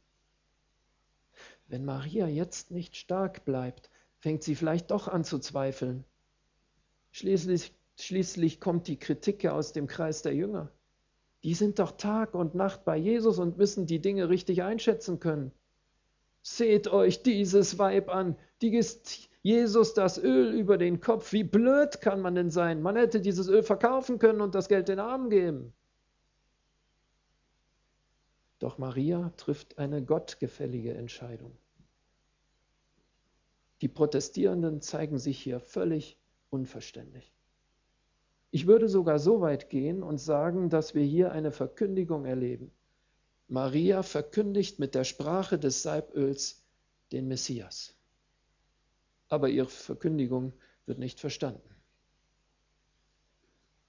Wenn 1.70 1.86
Maria 1.86 2.28
jetzt 2.28 2.72
nicht 2.72 2.96
stark 2.96 3.46
bleibt, 3.46 3.92
fängt 4.18 4.42
sie 4.44 4.56
vielleicht 4.56 4.90
doch 4.90 5.08
an 5.08 5.24
zu 5.24 5.38
zweifeln. 5.38 6.04
Schließlich, 7.12 7.74
schließlich 7.96 8.60
kommt 8.60 8.88
die 8.88 8.98
Kritik 8.98 9.46
aus 9.46 9.72
dem 9.72 9.86
Kreis 9.86 10.24
der 10.24 10.34
Jünger. 10.34 10.72
Die 11.44 11.54
sind 11.54 11.78
doch 11.78 11.92
Tag 11.92 12.34
und 12.34 12.56
Nacht 12.56 12.86
bei 12.86 12.98
Jesus 12.98 13.38
und 13.38 13.60
müssen 13.60 13.86
die 13.86 14.02
Dinge 14.02 14.30
richtig 14.30 14.64
einschätzen 14.64 15.20
können. 15.20 15.52
Seht 16.42 16.88
euch 16.88 17.22
dieses 17.22 17.78
Weib 17.78 18.10
an, 18.10 18.36
die 18.64 18.72
gießt 18.72 19.30
Jesus 19.44 19.94
das 19.94 20.18
Öl 20.18 20.52
über 20.54 20.80
den 20.80 21.00
Kopf. 21.00 21.34
Wie 21.34 21.44
blöd 21.44 22.02
kann 22.02 22.20
man 22.20 22.34
denn 22.34 22.50
sein? 22.50 22.82
Man 22.82 22.96
hätte 22.96 23.22
dieses 23.22 23.48
Öl 23.48 23.62
verkaufen 23.62 24.18
können 24.18 24.42
und 24.42 24.56
das 24.56 24.70
Geld 24.70 24.88
den 24.88 25.00
Armen 25.00 25.30
geben. 25.30 25.74
Doch 28.60 28.78
Maria 28.78 29.32
trifft 29.38 29.78
eine 29.78 30.04
gottgefällige 30.04 30.94
Entscheidung. 30.94 31.58
Die 33.82 33.88
Protestierenden 33.88 34.82
zeigen 34.82 35.18
sich 35.18 35.40
hier 35.40 35.62
völlig 35.62 36.18
unverständlich. 36.50 37.34
Ich 38.52 38.68
würde 38.68 38.90
sogar 38.90 39.20
so 39.20 39.42
weit 39.42 39.70
gehen 39.70 40.04
und 40.04 40.18
sagen, 40.18 40.70
dass 40.70 40.96
wir 40.96 41.04
hier 41.04 41.32
eine 41.32 41.52
Verkündigung 41.52 42.26
erleben. 42.26 42.72
Maria 43.48 44.04
verkündigt 44.04 44.80
mit 44.80 44.96
der 44.96 45.06
Sprache 45.06 45.58
des 45.58 45.82
Salböls 45.82 46.64
den 47.12 47.28
Messias. 47.28 47.96
Aber 49.30 49.50
ihre 49.50 49.70
Verkündigung 49.70 50.54
wird 50.86 51.00
nicht 51.00 51.20
verstanden. 51.20 51.62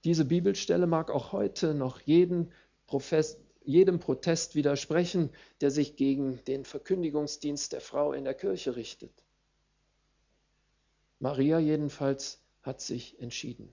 Diese 0.03 0.25
Bibelstelle 0.25 0.87
mag 0.87 1.11
auch 1.11 1.31
heute 1.31 1.73
noch 1.73 1.99
jeden 1.99 2.51
Profess, 2.87 3.39
jedem 3.63 3.99
Protest 3.99 4.55
widersprechen, 4.55 5.29
der 5.61 5.71
sich 5.71 5.95
gegen 5.95 6.43
den 6.45 6.65
Verkündigungsdienst 6.65 7.73
der 7.73 7.81
Frau 7.81 8.13
in 8.13 8.23
der 8.23 8.33
Kirche 8.33 8.75
richtet. 8.75 9.23
Maria 11.19 11.59
jedenfalls 11.59 12.41
hat 12.63 12.81
sich 12.81 13.19
entschieden. 13.19 13.71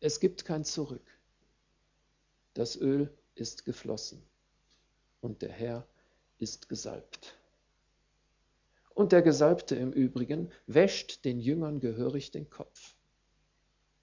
Es 0.00 0.20
gibt 0.20 0.44
kein 0.44 0.64
Zurück. 0.64 1.06
Das 2.54 2.76
Öl 2.76 3.12
ist 3.34 3.64
geflossen 3.64 4.22
und 5.20 5.40
der 5.42 5.52
Herr 5.52 5.86
ist 6.38 6.68
gesalbt. 6.68 7.38
Und 8.94 9.12
der 9.12 9.22
Gesalbte 9.22 9.74
im 9.76 9.92
Übrigen 9.92 10.50
wäscht 10.66 11.24
den 11.24 11.40
Jüngern 11.40 11.80
gehörig 11.80 12.30
den 12.30 12.50
Kopf. 12.50 12.94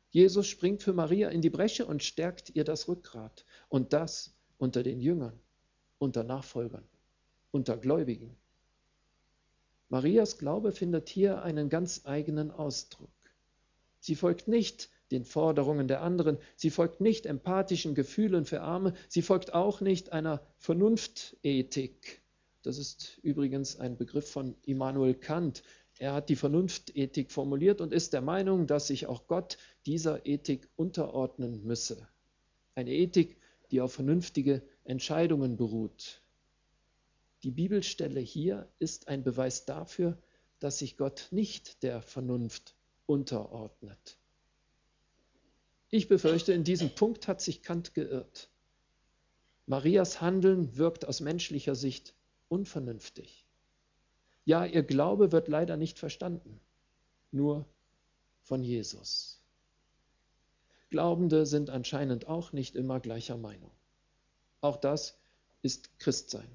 Jesus 0.10 0.48
springt 0.48 0.82
für 0.82 0.94
Maria 0.94 1.30
in 1.30 1.42
die 1.42 1.52
Bresche 1.52 1.86
und 1.86 2.04
stärkt 2.04 2.56
ihr 2.56 2.64
das 2.64 2.88
Rückgrat. 2.88 3.46
Und 3.68 3.94
das 3.94 4.34
unter 4.60 4.84
den 4.84 5.02
Jüngern, 5.02 5.40
unter 5.98 6.24
Nachfolgern, 6.24 6.84
unter 7.50 7.78
Gläubigen. 7.78 8.36
Marias 9.88 10.38
Glaube 10.38 10.72
findet 10.72 11.10
hier 11.10 11.42
einen 11.42 11.70
ganz 11.70 12.02
eigenen 12.04 12.52
Ausdruck. 12.52 13.10
Sie 14.00 14.16
folgt 14.16 14.48
nicht 14.48 14.90
den 15.10 15.26
Forderungen 15.26 15.88
der 15.88 16.04
anderen, 16.04 16.38
sie 16.56 16.70
folgt 16.70 17.02
nicht 17.02 17.26
empathischen 17.26 17.96
Gefühlen 17.96 18.46
für 18.46 18.62
Arme, 18.62 18.94
sie 19.08 19.24
folgt 19.24 19.56
auch 19.56 19.82
nicht 19.82 20.12
einer 20.12 20.42
Vernunftethik. 20.58 22.22
Das 22.62 22.78
ist 22.78 23.18
übrigens 23.24 23.80
ein 23.80 23.98
Begriff 23.98 24.30
von 24.30 24.56
Immanuel 24.66 25.16
Kant. 25.16 25.64
Er 25.98 26.14
hat 26.14 26.30
die 26.30 26.36
Vernunftethik 26.36 27.32
formuliert 27.32 27.82
und 27.82 27.92
ist 27.92 28.14
der 28.14 28.22
Meinung, 28.22 28.68
dass 28.68 28.88
sich 28.88 29.08
auch 29.08 29.28
Gott 29.28 29.58
dieser 29.86 30.26
Ethik 30.26 30.70
unterordnen 30.76 31.64
müsse. 31.66 32.08
Eine 32.76 32.92
Ethik, 32.94 33.39
die 33.72 33.82
auf 33.82 33.94
vernünftige 33.94 34.62
Entscheidungen 34.84 35.58
beruht. 35.58 36.22
Die 37.44 37.52
Bibelstelle 37.52 38.20
hier 38.20 38.68
ist 38.80 39.08
ein 39.08 39.24
Beweis 39.24 39.66
dafür, 39.66 40.18
dass 40.60 40.80
sich 40.80 40.98
Gott 40.98 41.28
nicht 41.32 41.84
der 41.84 42.02
Vernunft 42.02 42.76
unterordnet. 43.06 44.18
Ich 45.90 46.08
befürchte, 46.08 46.54
in 46.54 46.64
diesem 46.64 46.94
Punkt 46.94 47.28
hat 47.28 47.42
sich 47.42 47.64
Kant 47.64 47.94
geirrt. 47.94 48.50
Marias 49.66 50.22
Handeln 50.22 50.78
wirkt 50.78 51.06
aus 51.06 51.20
menschlicher 51.20 51.76
Sicht 51.76 52.14
unvernünftig. 52.48 53.48
Ja, 54.46 54.66
ihr 54.66 54.84
Glaube 54.84 55.32
wird 55.32 55.48
leider 55.48 55.78
nicht 55.78 56.00
verstanden, 56.00 56.60
nur 57.32 57.66
von 58.42 58.64
Jesus. 58.64 59.39
Glaubende 60.90 61.46
sind 61.46 61.70
anscheinend 61.70 62.28
auch 62.28 62.52
nicht 62.52 62.76
immer 62.76 63.00
gleicher 63.00 63.38
Meinung. 63.38 63.72
Auch 64.62 64.78
das 64.78 65.20
ist 65.62 66.00
Christsein. 66.00 66.50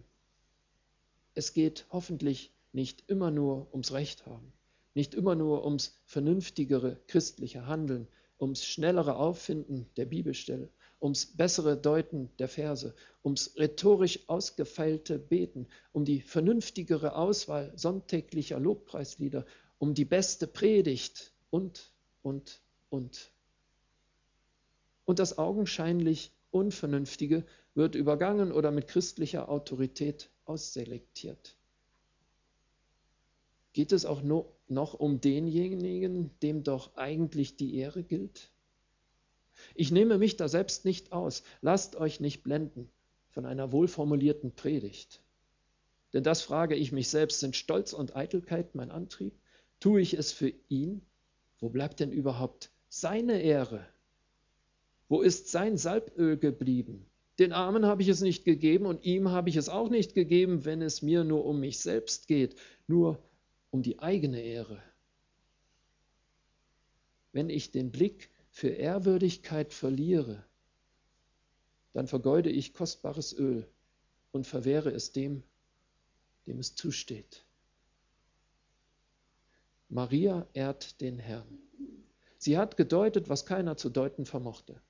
Es 1.34 1.52
geht 1.52 1.86
hoffentlich 1.90 2.52
nicht 2.72 3.04
immer 3.08 3.30
nur 3.30 3.68
ums 3.72 3.92
Recht 3.92 4.26
haben, 4.26 4.52
nicht 4.94 5.14
immer 5.14 5.34
nur 5.34 5.64
ums 5.64 6.00
vernünftigere 6.04 7.00
christliche 7.06 7.66
Handeln, 7.66 8.08
ums 8.40 8.64
schnellere 8.64 9.16
Auffinden 9.16 9.86
der 9.96 10.06
Bibelstelle, 10.06 10.68
ums 11.00 11.26
bessere 11.26 11.76
Deuten 11.76 12.30
der 12.38 12.48
Verse, 12.48 12.94
ums 13.22 13.56
rhetorisch 13.56 14.28
ausgefeilte 14.28 15.18
Beten, 15.18 15.68
um 15.92 16.04
die 16.04 16.20
vernünftigere 16.20 17.14
Auswahl 17.14 17.72
sonntäglicher 17.76 18.58
Lobpreislieder, 18.58 19.44
um 19.78 19.94
die 19.94 20.04
beste 20.04 20.46
Predigt 20.46 21.32
und, 21.50 21.92
und, 22.22 22.62
und. 22.90 23.33
Und 25.04 25.18
das 25.18 25.38
augenscheinlich 25.38 26.32
Unvernünftige 26.50 27.44
wird 27.74 27.94
übergangen 27.94 28.52
oder 28.52 28.70
mit 28.70 28.88
christlicher 28.88 29.48
Autorität 29.48 30.30
ausselektiert. 30.44 31.56
Geht 33.72 33.92
es 33.92 34.06
auch 34.06 34.22
noch 34.22 34.94
um 34.94 35.20
denjenigen, 35.20 36.30
dem 36.40 36.62
doch 36.62 36.96
eigentlich 36.96 37.56
die 37.56 37.74
Ehre 37.76 38.04
gilt? 38.04 38.52
Ich 39.74 39.90
nehme 39.90 40.18
mich 40.18 40.36
da 40.36 40.48
selbst 40.48 40.84
nicht 40.84 41.12
aus. 41.12 41.42
Lasst 41.60 41.96
euch 41.96 42.20
nicht 42.20 42.42
blenden 42.42 42.88
von 43.30 43.46
einer 43.46 43.72
wohlformulierten 43.72 44.54
Predigt. 44.54 45.22
Denn 46.12 46.22
das 46.22 46.42
frage 46.42 46.76
ich 46.76 46.92
mich 46.92 47.08
selbst, 47.08 47.40
sind 47.40 47.56
Stolz 47.56 47.92
und 47.92 48.14
Eitelkeit 48.14 48.76
mein 48.76 48.92
Antrieb? 48.92 49.34
Tue 49.80 50.00
ich 50.00 50.14
es 50.14 50.30
für 50.32 50.52
ihn, 50.68 51.02
Wo 51.58 51.70
bleibt 51.70 52.00
denn 52.00 52.12
überhaupt 52.12 52.70
seine 52.88 53.40
Ehre? 53.40 53.86
Wo 55.08 55.20
ist 55.20 55.48
sein 55.48 55.76
Salböl 55.76 56.36
geblieben? 56.36 57.06
Den 57.38 57.52
Armen 57.52 57.84
habe 57.84 58.02
ich 58.02 58.08
es 58.08 58.20
nicht 58.20 58.44
gegeben 58.44 58.86
und 58.86 59.04
ihm 59.04 59.30
habe 59.30 59.48
ich 59.48 59.56
es 59.56 59.68
auch 59.68 59.88
nicht 59.88 60.14
gegeben, 60.14 60.64
wenn 60.64 60.82
es 60.82 61.02
mir 61.02 61.24
nur 61.24 61.44
um 61.44 61.60
mich 61.60 61.80
selbst 61.80 62.28
geht, 62.28 62.56
nur 62.86 63.22
um 63.70 63.82
die 63.82 63.98
eigene 63.98 64.40
Ehre. 64.40 64.82
Wenn 67.32 67.50
ich 67.50 67.72
den 67.72 67.90
Blick 67.90 68.30
für 68.50 68.68
Ehrwürdigkeit 68.68 69.72
verliere, 69.72 70.44
dann 71.92 72.06
vergeude 72.06 72.50
ich 72.50 72.72
kostbares 72.72 73.36
Öl 73.36 73.66
und 74.30 74.46
verwehre 74.46 74.90
es 74.90 75.10
dem, 75.10 75.42
dem 76.46 76.60
es 76.60 76.76
zusteht. 76.76 77.44
Maria 79.88 80.46
ehrt 80.54 81.00
den 81.00 81.18
Herrn. 81.18 81.58
Sie 82.38 82.58
hat 82.58 82.76
gedeutet, 82.76 83.28
was 83.28 83.46
keiner 83.46 83.76
zu 83.76 83.90
deuten 83.90 84.26
vermochte. 84.26 84.80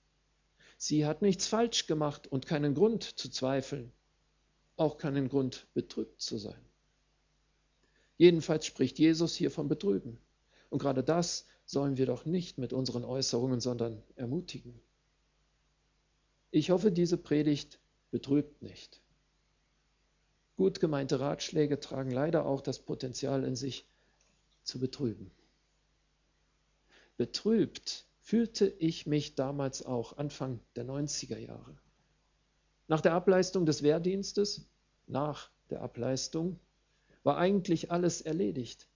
Sie 0.76 1.06
hat 1.06 1.22
nichts 1.22 1.46
falsch 1.46 1.86
gemacht 1.86 2.26
und 2.26 2.46
keinen 2.46 2.74
Grund 2.74 3.02
zu 3.04 3.30
zweifeln, 3.30 3.92
auch 4.76 4.98
keinen 4.98 5.28
Grund 5.28 5.66
betrübt 5.74 6.20
zu 6.20 6.38
sein. 6.38 6.60
Jedenfalls 8.16 8.66
spricht 8.66 8.98
Jesus 8.98 9.34
hier 9.34 9.50
von 9.50 9.68
Betrüben. 9.68 10.18
Und 10.70 10.78
gerade 10.78 11.02
das 11.02 11.46
sollen 11.66 11.96
wir 11.96 12.06
doch 12.06 12.24
nicht 12.24 12.58
mit 12.58 12.72
unseren 12.72 13.04
Äußerungen, 13.04 13.60
sondern 13.60 14.02
ermutigen. 14.16 14.80
Ich 16.50 16.70
hoffe, 16.70 16.92
diese 16.92 17.16
Predigt 17.16 17.80
betrübt 18.10 18.62
nicht. 18.62 19.00
Gut 20.56 20.78
gemeinte 20.78 21.18
Ratschläge 21.18 21.80
tragen 21.80 22.10
leider 22.12 22.46
auch 22.46 22.60
das 22.60 22.78
Potenzial 22.78 23.42
in 23.44 23.56
sich, 23.56 23.86
zu 24.62 24.78
betrüben. 24.78 25.30
Betrübt 27.16 28.06
fühlte 28.24 28.74
ich 28.78 29.06
mich 29.06 29.34
damals 29.34 29.84
auch 29.84 30.16
Anfang 30.16 30.58
der 30.76 30.86
90er 30.86 31.36
Jahre. 31.36 31.76
Nach 32.88 33.02
der 33.02 33.12
Ableistung 33.12 33.66
des 33.66 33.82
Wehrdienstes, 33.82 34.66
nach 35.06 35.50
der 35.68 35.82
Ableistung, 35.82 36.58
war 37.22 37.36
eigentlich 37.36 37.92
alles 37.92 38.22
erledigt, 38.22 38.88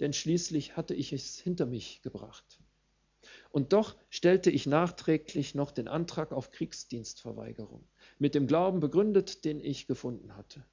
denn 0.00 0.12
schließlich 0.12 0.76
hatte 0.76 0.94
ich 0.94 1.12
es 1.12 1.38
hinter 1.38 1.64
mich 1.64 2.02
gebracht. 2.02 2.58
Und 3.50 3.72
doch 3.72 3.94
stellte 4.10 4.50
ich 4.50 4.66
nachträglich 4.66 5.54
noch 5.54 5.70
den 5.70 5.86
Antrag 5.86 6.32
auf 6.32 6.50
Kriegsdienstverweigerung, 6.50 7.84
mit 8.18 8.34
dem 8.34 8.48
Glauben 8.48 8.80
begründet, 8.80 9.44
den 9.44 9.60
ich 9.60 9.86
gefunden 9.86 10.36
hatte. 10.36 10.64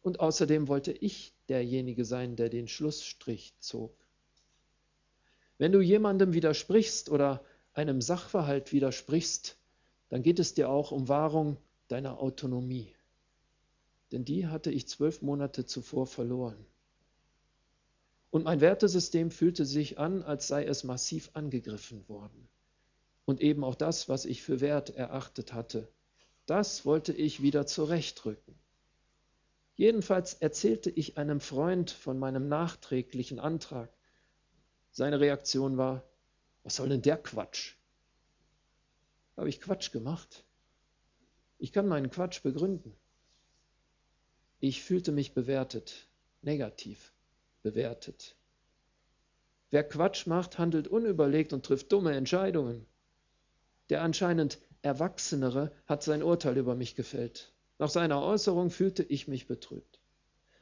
Und 0.00 0.18
außerdem 0.18 0.66
wollte 0.66 0.90
ich 0.90 1.32
derjenige 1.48 2.04
sein, 2.04 2.34
der 2.34 2.48
den 2.48 2.66
Schlussstrich 2.66 3.54
zog. 3.60 3.94
Wenn 5.62 5.70
du 5.70 5.80
jemandem 5.80 6.32
widersprichst 6.32 7.08
oder 7.08 7.40
einem 7.72 8.00
Sachverhalt 8.00 8.72
widersprichst, 8.72 9.56
dann 10.08 10.24
geht 10.24 10.40
es 10.40 10.54
dir 10.54 10.68
auch 10.68 10.90
um 10.90 11.06
Wahrung 11.06 11.56
deiner 11.86 12.18
Autonomie. 12.18 12.92
Denn 14.10 14.24
die 14.24 14.48
hatte 14.48 14.72
ich 14.72 14.88
zwölf 14.88 15.22
Monate 15.22 15.64
zuvor 15.64 16.08
verloren. 16.08 16.66
Und 18.30 18.42
mein 18.42 18.60
Wertesystem 18.60 19.30
fühlte 19.30 19.64
sich 19.64 20.00
an, 20.00 20.24
als 20.24 20.48
sei 20.48 20.64
es 20.64 20.82
massiv 20.82 21.30
angegriffen 21.34 22.08
worden. 22.08 22.48
Und 23.24 23.40
eben 23.40 23.62
auch 23.62 23.76
das, 23.76 24.08
was 24.08 24.24
ich 24.24 24.42
für 24.42 24.60
wert 24.60 24.90
erachtet 24.90 25.52
hatte, 25.52 25.86
das 26.44 26.84
wollte 26.84 27.12
ich 27.12 27.40
wieder 27.40 27.68
zurechtrücken. 27.68 28.58
Jedenfalls 29.76 30.34
erzählte 30.34 30.90
ich 30.90 31.18
einem 31.18 31.38
Freund 31.38 31.92
von 31.92 32.18
meinem 32.18 32.48
nachträglichen 32.48 33.38
Antrag. 33.38 33.90
Seine 34.92 35.20
Reaktion 35.20 35.78
war, 35.78 36.04
was 36.62 36.76
soll 36.76 36.90
denn 36.90 37.02
der 37.02 37.16
Quatsch? 37.16 37.74
Habe 39.36 39.48
ich 39.48 39.60
Quatsch 39.60 39.90
gemacht? 39.90 40.44
Ich 41.58 41.72
kann 41.72 41.88
meinen 41.88 42.10
Quatsch 42.10 42.42
begründen. 42.42 42.94
Ich 44.60 44.82
fühlte 44.82 45.10
mich 45.10 45.32
bewertet, 45.32 46.08
negativ 46.42 47.12
bewertet. 47.62 48.36
Wer 49.70 49.88
Quatsch 49.88 50.26
macht, 50.26 50.58
handelt 50.58 50.88
unüberlegt 50.88 51.54
und 51.54 51.64
trifft 51.64 51.90
dumme 51.90 52.14
Entscheidungen. 52.14 52.86
Der 53.88 54.02
anscheinend 54.02 54.60
Erwachsenere 54.82 55.72
hat 55.86 56.02
sein 56.02 56.22
Urteil 56.22 56.58
über 56.58 56.74
mich 56.74 56.94
gefällt. 56.96 57.54
Nach 57.78 57.88
seiner 57.88 58.20
Äußerung 58.20 58.70
fühlte 58.70 59.02
ich 59.02 59.26
mich 59.26 59.46
betrübt. 59.46 60.01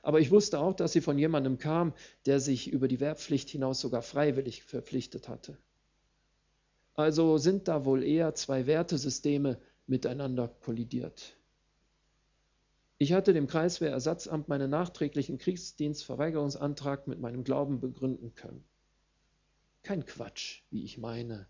Aber 0.03 0.21
ich 0.21 0.31
wusste 0.31 0.59
auch, 0.59 0.75
dass 0.75 0.93
sie 0.93 1.01
von 1.01 1.19
jemandem 1.19 1.59
kam, 1.59 1.93
der 2.27 2.41
sich 2.41 2.71
über 2.73 2.89
die 2.89 3.01
Wehrpflicht 3.01 3.51
hinaus 3.51 3.81
sogar 3.81 4.03
freiwillig 4.03 4.63
verpflichtet 4.63 5.29
hatte. 5.29 5.59
Also 6.95 7.39
sind 7.39 7.69
da 7.69 7.85
wohl 7.85 8.03
eher 8.03 8.35
zwei 8.35 8.67
Wertesysteme 8.67 9.61
miteinander 9.87 10.49
kollidiert. 10.49 11.37
Ich 12.99 13.13
hatte 13.13 13.33
dem 13.33 13.47
Kreiswehrersatzamt 13.47 14.49
meinen 14.49 14.71
nachträglichen 14.71 15.39
Kriegsdienstverweigerungsantrag 15.39 17.07
mit 17.07 17.19
meinem 17.19 17.45
Glauben 17.45 17.81
begründen 17.81 18.35
können. 18.35 18.65
Kein 19.83 20.05
Quatsch, 20.05 20.63
wie 20.71 20.85
ich 20.85 20.99
meine, 20.99 21.47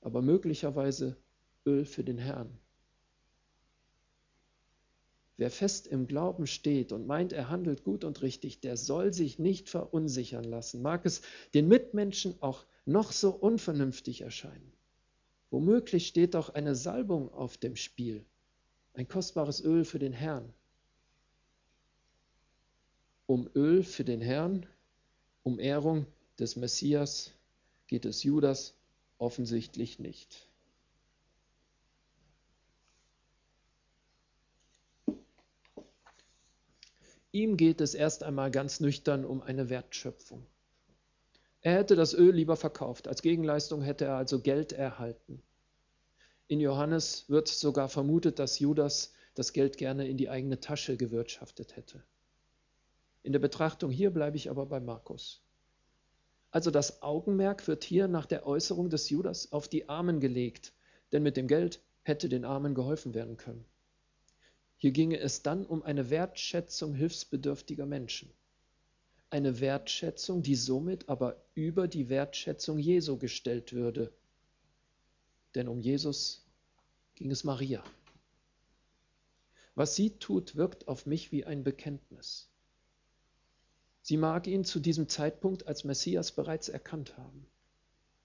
aber 0.00 0.20
möglicherweise 0.20 1.16
Öl 1.64 1.84
für 1.84 2.02
den 2.02 2.18
Herrn. 2.18 2.58
Wer 5.38 5.52
fest 5.52 5.86
im 5.86 6.08
Glauben 6.08 6.48
steht 6.48 6.90
und 6.90 7.06
meint, 7.06 7.32
er 7.32 7.48
handelt 7.48 7.84
gut 7.84 8.02
und 8.02 8.22
richtig, 8.22 8.58
der 8.58 8.76
soll 8.76 9.12
sich 9.14 9.38
nicht 9.38 9.68
verunsichern 9.68 10.42
lassen, 10.42 10.82
mag 10.82 11.06
es 11.06 11.22
den 11.54 11.68
Mitmenschen 11.68 12.34
auch 12.42 12.66
noch 12.84 13.12
so 13.12 13.30
unvernünftig 13.30 14.22
erscheinen. 14.22 14.72
Womöglich 15.50 16.08
steht 16.08 16.34
auch 16.34 16.48
eine 16.50 16.74
Salbung 16.74 17.32
auf 17.32 17.56
dem 17.56 17.76
Spiel, 17.76 18.24
ein 18.94 19.06
kostbares 19.06 19.62
Öl 19.64 19.84
für 19.84 20.00
den 20.00 20.12
Herrn. 20.12 20.52
Um 23.26 23.48
Öl 23.54 23.84
für 23.84 24.04
den 24.04 24.20
Herrn, 24.20 24.66
um 25.44 25.60
Ehrung 25.60 26.06
des 26.40 26.56
Messias 26.56 27.30
geht 27.86 28.06
es 28.06 28.24
Judas 28.24 28.74
offensichtlich 29.18 30.00
nicht. 30.00 30.47
Ihm 37.32 37.56
geht 37.56 37.80
es 37.80 37.94
erst 37.94 38.22
einmal 38.22 38.50
ganz 38.50 38.80
nüchtern 38.80 39.24
um 39.24 39.42
eine 39.42 39.68
Wertschöpfung. 39.68 40.46
Er 41.60 41.74
hätte 41.74 41.96
das 41.96 42.14
Öl 42.14 42.34
lieber 42.34 42.56
verkauft, 42.56 43.08
als 43.08 43.20
Gegenleistung 43.20 43.82
hätte 43.82 44.06
er 44.06 44.16
also 44.16 44.40
Geld 44.40 44.72
erhalten. 44.72 45.42
In 46.46 46.60
Johannes 46.60 47.28
wird 47.28 47.48
sogar 47.48 47.88
vermutet, 47.88 48.38
dass 48.38 48.58
Judas 48.58 49.12
das 49.34 49.52
Geld 49.52 49.76
gerne 49.76 50.08
in 50.08 50.16
die 50.16 50.30
eigene 50.30 50.60
Tasche 50.60 50.96
gewirtschaftet 50.96 51.76
hätte. 51.76 52.02
In 53.22 53.32
der 53.32 53.40
Betrachtung 53.40 53.90
hier 53.90 54.10
bleibe 54.10 54.36
ich 54.36 54.48
aber 54.48 54.64
bei 54.64 54.80
Markus. 54.80 55.42
Also 56.50 56.70
das 56.70 57.02
Augenmerk 57.02 57.68
wird 57.68 57.84
hier 57.84 58.08
nach 58.08 58.24
der 58.24 58.46
Äußerung 58.46 58.88
des 58.88 59.10
Judas 59.10 59.52
auf 59.52 59.68
die 59.68 59.90
Armen 59.90 60.20
gelegt, 60.20 60.72
denn 61.12 61.22
mit 61.22 61.36
dem 61.36 61.46
Geld 61.46 61.82
hätte 62.02 62.30
den 62.30 62.46
Armen 62.46 62.74
geholfen 62.74 63.12
werden 63.12 63.36
können. 63.36 63.66
Hier 64.78 64.92
ginge 64.92 65.18
es 65.18 65.42
dann 65.42 65.66
um 65.66 65.82
eine 65.82 66.08
Wertschätzung 66.08 66.94
hilfsbedürftiger 66.94 67.84
Menschen. 67.84 68.30
Eine 69.28 69.60
Wertschätzung, 69.60 70.42
die 70.42 70.54
somit 70.54 71.08
aber 71.08 71.36
über 71.54 71.88
die 71.88 72.08
Wertschätzung 72.08 72.78
Jesu 72.78 73.18
gestellt 73.18 73.72
würde. 73.72 74.12
Denn 75.56 75.66
um 75.66 75.80
Jesus 75.80 76.46
ging 77.16 77.32
es 77.32 77.42
Maria. 77.42 77.82
Was 79.74 79.96
sie 79.96 80.10
tut, 80.10 80.54
wirkt 80.54 80.86
auf 80.86 81.06
mich 81.06 81.32
wie 81.32 81.44
ein 81.44 81.64
Bekenntnis. 81.64 82.48
Sie 84.02 84.16
mag 84.16 84.46
ihn 84.46 84.64
zu 84.64 84.78
diesem 84.78 85.08
Zeitpunkt 85.08 85.66
als 85.66 85.82
Messias 85.84 86.32
bereits 86.32 86.68
erkannt 86.68 87.16
haben. 87.18 87.46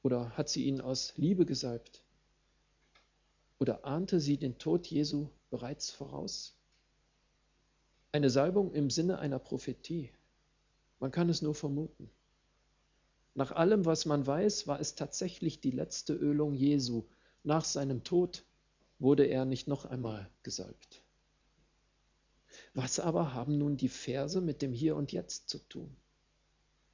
Oder 0.04 0.30
hat 0.38 0.50
sie 0.50 0.66
ihn 0.66 0.82
aus 0.82 1.14
Liebe 1.18 1.46
gesalbt? 1.46 2.03
Oder 3.64 3.86
ahnte 3.86 4.20
sie 4.20 4.36
den 4.36 4.58
Tod 4.58 4.88
Jesu 4.88 5.30
bereits 5.50 5.90
voraus? 5.90 6.54
Eine 8.12 8.30
Salbung 8.30 8.74
im 8.74 8.90
Sinne 8.90 9.20
einer 9.20 9.40
Prophetie. 9.40 10.12
Man 11.00 11.12
kann 11.12 11.30
es 11.30 11.42
nur 11.42 11.56
vermuten. 11.56 12.10
Nach 13.36 13.54
allem, 13.54 13.86
was 13.86 14.06
man 14.06 14.28
weiß, 14.28 14.68
war 14.68 14.82
es 14.82 14.96
tatsächlich 14.96 15.62
die 15.62 15.72
letzte 15.72 16.14
Ölung 16.14 16.56
Jesu. 16.56 17.06
Nach 17.46 17.64
seinem 17.64 18.04
Tod 18.04 18.44
wurde 19.00 19.24
er 19.28 19.46
nicht 19.46 19.70
noch 19.70 19.86
einmal 19.86 20.30
gesalbt. 20.44 21.02
Was 22.74 23.00
aber 23.00 23.34
haben 23.34 23.58
nun 23.58 23.78
die 23.78 23.88
Verse 23.88 24.42
mit 24.42 24.62
dem 24.62 24.74
Hier 24.74 24.98
und 24.98 25.14
Jetzt 25.14 25.48
zu 25.48 25.60
tun? 25.70 25.96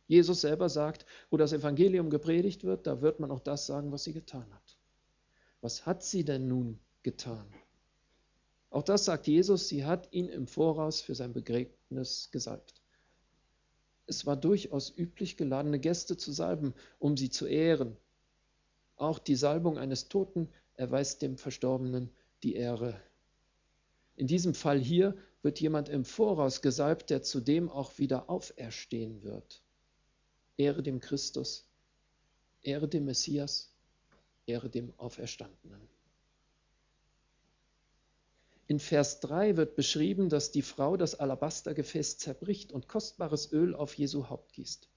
Jesus 0.06 0.42
selber 0.42 0.70
sagt, 0.70 1.08
wo 1.32 1.38
das 1.38 1.52
Evangelium 1.52 2.12
gepredigt 2.12 2.64
wird, 2.64 2.86
da 2.86 3.02
wird 3.02 3.20
man 3.20 3.32
auch 3.32 3.40
das 3.40 3.66
sagen, 3.66 3.92
was 3.92 4.04
sie 4.04 4.14
getan 4.14 4.46
hat. 4.54 4.79
Was 5.62 5.86
hat 5.86 6.04
sie 6.04 6.24
denn 6.24 6.48
nun 6.48 6.80
getan? 7.04 7.46
Auch 8.70 8.84
das 8.84 9.06
sagt 9.06 9.28
Jesus, 9.28 9.68
sie 9.68 9.86
hat 9.86 10.12
ihn 10.14 10.30
im 10.30 10.48
Voraus 10.48 11.02
für 11.02 11.16
sein 11.16 11.34
Begräbnis 11.34 12.30
gesalbt. 12.32 12.82
Es 14.06 14.26
war 14.26 14.38
durchaus 14.38 14.96
üblich, 14.96 15.38
geladene 15.38 15.80
Gäste 15.80 16.18
zu 16.18 16.32
salben, 16.32 16.74
um 16.98 17.18
sie 17.18 17.30
zu 17.30 17.46
ehren. 17.46 17.98
Auch 18.96 19.20
die 19.20 19.36
Salbung 19.36 19.78
eines 19.78 20.08
Toten 20.08 20.50
erweist 20.76 21.22
dem 21.22 21.38
Verstorbenen 21.38 22.10
die 22.44 22.56
Ehre. 22.56 23.00
In 24.16 24.28
diesem 24.28 24.54
Fall 24.54 24.80
hier 24.80 25.18
wird 25.42 25.60
jemand 25.60 25.90
im 25.90 26.06
Voraus 26.06 26.62
gesalbt, 26.62 27.10
der 27.10 27.24
zudem 27.24 27.70
auch 27.70 27.98
wieder 27.98 28.30
auferstehen 28.30 29.24
wird. 29.24 29.62
Ehre 30.58 30.84
dem 30.84 31.00
Christus, 31.00 31.66
Ehre 32.62 32.88
dem 32.88 33.06
Messias, 33.06 33.72
Ehre 34.50 34.70
dem 34.70 34.94
Auferstandenen. 34.98 35.88
In 38.68 38.80
Vers 38.80 39.20
3 39.22 39.58
wird 39.58 39.76
beschrieben, 39.76 40.30
dass 40.30 40.52
die 40.52 40.62
Frau 40.62 40.98
das 40.98 41.20
Alabastergefäß 41.20 42.18
zerbricht 42.18 42.72
und 42.72 42.88
kostbares 42.88 43.52
Öl 43.52 43.74
auf 43.74 43.94
Jesu 43.96 44.30
Haupt 44.30 44.54
gießt. 44.54 44.90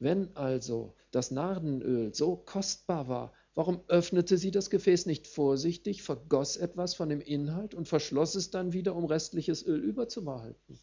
Wenn 0.00 0.36
also 0.36 0.94
das 1.10 1.30
Nardenöl 1.30 2.14
so 2.14 2.36
kostbar 2.36 3.08
war, 3.08 3.32
warum 3.54 3.82
öffnete 3.88 4.36
sie 4.36 4.50
das 4.50 4.70
Gefäß 4.70 5.06
nicht 5.06 5.26
vorsichtig, 5.26 6.02
vergoss 6.02 6.56
etwas 6.56 6.94
von 6.94 7.08
dem 7.08 7.20
Inhalt 7.20 7.74
und 7.74 7.88
verschloss 7.88 8.34
es 8.34 8.50
dann 8.50 8.72
wieder, 8.72 8.94
um 8.94 9.04
restliches 9.06 9.64
Öl 9.66 9.80
überzubehalten? 9.80 10.78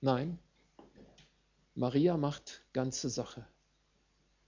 Nein, 0.00 0.38
Maria 1.74 2.16
macht 2.16 2.64
ganze 2.72 3.08
Sache. 3.08 3.46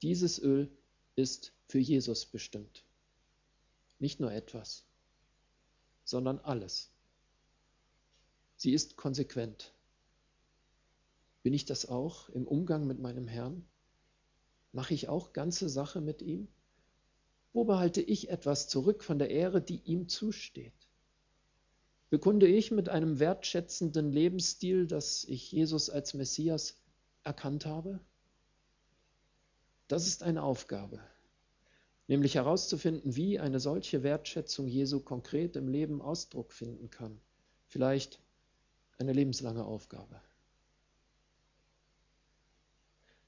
Dieses 0.02 0.42
Öl 0.42 0.70
ist 1.16 1.52
für 1.66 1.78
Jesus 1.78 2.26
bestimmt. 2.26 2.84
Nicht 3.98 4.20
nur 4.20 4.32
etwas 4.32 4.86
sondern 6.06 6.38
alles. 6.38 6.90
Sie 8.56 8.72
ist 8.72 8.96
konsequent. 8.96 9.74
Bin 11.42 11.52
ich 11.52 11.66
das 11.66 11.86
auch 11.86 12.30
im 12.30 12.46
Umgang 12.46 12.86
mit 12.86 12.98
meinem 13.00 13.28
Herrn? 13.28 13.66
Mache 14.72 14.94
ich 14.94 15.08
auch 15.08 15.32
ganze 15.32 15.68
Sache 15.68 16.00
mit 16.00 16.22
ihm? 16.22 16.48
Wo 17.52 17.64
behalte 17.64 18.00
ich 18.00 18.30
etwas 18.30 18.68
zurück 18.68 19.02
von 19.02 19.18
der 19.18 19.30
Ehre, 19.30 19.60
die 19.60 19.82
ihm 19.84 20.08
zusteht? 20.08 20.72
Bekunde 22.08 22.46
ich 22.46 22.70
mit 22.70 22.88
einem 22.88 23.18
wertschätzenden 23.18 24.12
Lebensstil, 24.12 24.86
dass 24.86 25.24
ich 25.24 25.50
Jesus 25.50 25.90
als 25.90 26.14
Messias 26.14 26.78
erkannt 27.24 27.66
habe? 27.66 27.98
Das 29.88 30.06
ist 30.06 30.22
eine 30.22 30.42
Aufgabe, 30.42 31.00
nämlich 32.08 32.34
herauszufinden, 32.34 33.14
wie 33.14 33.38
eine 33.38 33.60
solche 33.60 34.02
Wertschätzung 34.02 34.66
Jesu 34.66 35.00
konkret 35.00 35.54
im 35.54 35.68
Leben 35.68 36.02
Ausdruck 36.02 36.52
finden 36.52 36.90
kann. 36.90 37.20
Vielleicht 37.66 38.20
eine 38.98 39.12
lebenslange 39.12 39.64
Aufgabe. 39.64 40.20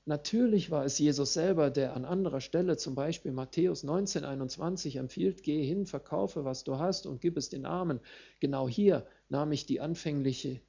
Natürlich 0.08 0.70
war 0.70 0.86
es 0.86 0.98
Jesus 0.98 1.34
selber, 1.34 1.70
der 1.70 1.94
an 1.94 2.06
anderer 2.06 2.40
Stelle, 2.40 2.78
zum 2.78 2.94
Beispiel 2.94 3.30
Matthäus 3.30 3.82
19, 3.82 4.24
21, 4.24 4.96
empfiehlt, 4.96 5.42
geh 5.42 5.62
hin, 5.62 5.84
verkaufe, 5.84 6.46
was 6.46 6.64
du 6.64 6.78
hast 6.78 7.04
und 7.04 7.20
gib 7.20 7.36
es 7.36 7.50
den 7.50 7.66
Armen. 7.66 8.00
Genau 8.40 8.66
hier 8.66 9.06
nahm 9.28 9.52
ich 9.52 9.66
die 9.66 9.80
anfängliche 9.80 10.62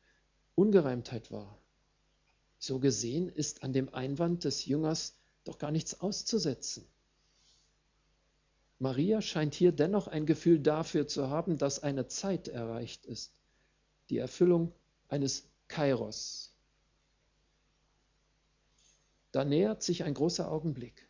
Ungereimtheit 0.56 1.32
wahr. 1.32 1.58
So 2.58 2.80
gesehen 2.80 3.30
ist 3.30 3.63
an 3.63 3.71
dem 3.71 3.93
Einwand 3.93 4.43
des 4.43 4.65
Jüngers 4.65 5.18
doch 5.43 5.58
gar 5.58 5.71
nichts 5.71 5.99
auszusetzen. 6.02 6.88
Maria 8.80 9.21
scheint 9.21 9.54
hier 9.54 9.73
dennoch 9.73 10.08
ein 10.08 10.25
Gefühl 10.25 10.60
dafür 10.60 11.08
zu 11.08 11.30
haben, 11.30 11.58
dass 11.58 11.84
eine 11.84 12.08
Zeit 12.08 12.47
erreicht 12.47 13.06
ist, 13.06 13.34
die 14.10 14.17
Erfüllung 14.17 14.73
eines 15.10 15.49
Kairos. 15.67 16.54
Da 19.32 19.43
nähert 19.43 19.84
sich 19.84 20.04
ein 20.04 20.13
großer 20.13 20.49
Augenblick. 20.49 21.10